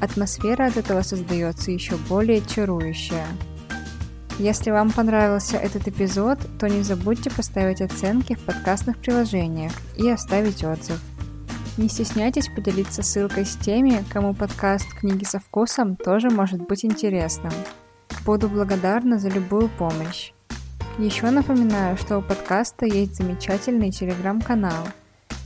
Атмосфера 0.00 0.66
от 0.66 0.76
этого 0.76 1.02
создается 1.02 1.72
еще 1.72 1.96
более 2.08 2.40
чарующая. 2.40 3.26
Если 4.38 4.70
вам 4.70 4.92
понравился 4.92 5.56
этот 5.56 5.88
эпизод, 5.88 6.38
то 6.60 6.68
не 6.68 6.84
забудьте 6.84 7.30
поставить 7.30 7.82
оценки 7.82 8.36
в 8.36 8.44
подкастных 8.44 8.98
приложениях 8.98 9.72
и 9.96 10.08
оставить 10.08 10.62
отзыв. 10.62 11.00
Не 11.78 11.88
стесняйтесь 11.88 12.46
поделиться 12.46 13.02
ссылкой 13.02 13.44
с 13.44 13.56
теми, 13.56 14.04
кому 14.12 14.34
подкаст 14.34 14.86
«Книги 15.00 15.24
со 15.24 15.40
вкусом» 15.40 15.96
тоже 15.96 16.30
может 16.30 16.64
быть 16.64 16.84
интересным. 16.84 17.50
Буду 18.24 18.48
благодарна 18.48 19.18
за 19.18 19.30
любую 19.30 19.68
помощь. 19.68 20.30
Еще 20.98 21.30
напоминаю, 21.30 21.96
что 21.96 22.18
у 22.18 22.22
подкаста 22.22 22.86
есть 22.86 23.16
замечательный 23.16 23.90
телеграм-канал– 23.90 24.86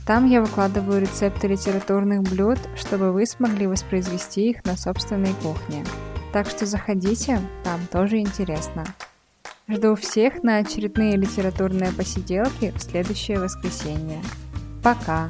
там 0.05 0.27
я 0.27 0.41
выкладываю 0.41 0.99
рецепты 1.01 1.47
литературных 1.47 2.23
блюд, 2.23 2.57
чтобы 2.75 3.11
вы 3.11 3.25
смогли 3.25 3.67
воспроизвести 3.67 4.49
их 4.49 4.65
на 4.65 4.75
собственной 4.75 5.33
кухне. 5.43 5.85
Так 6.33 6.49
что 6.49 6.65
заходите, 6.65 7.39
там 7.63 7.79
тоже 7.91 8.17
интересно. 8.17 8.83
Жду 9.67 9.95
всех 9.95 10.43
на 10.43 10.57
очередные 10.57 11.15
литературные 11.17 11.91
посиделки 11.91 12.71
в 12.71 12.81
следующее 12.81 13.39
воскресенье. 13.39 14.21
Пока! 14.83 15.29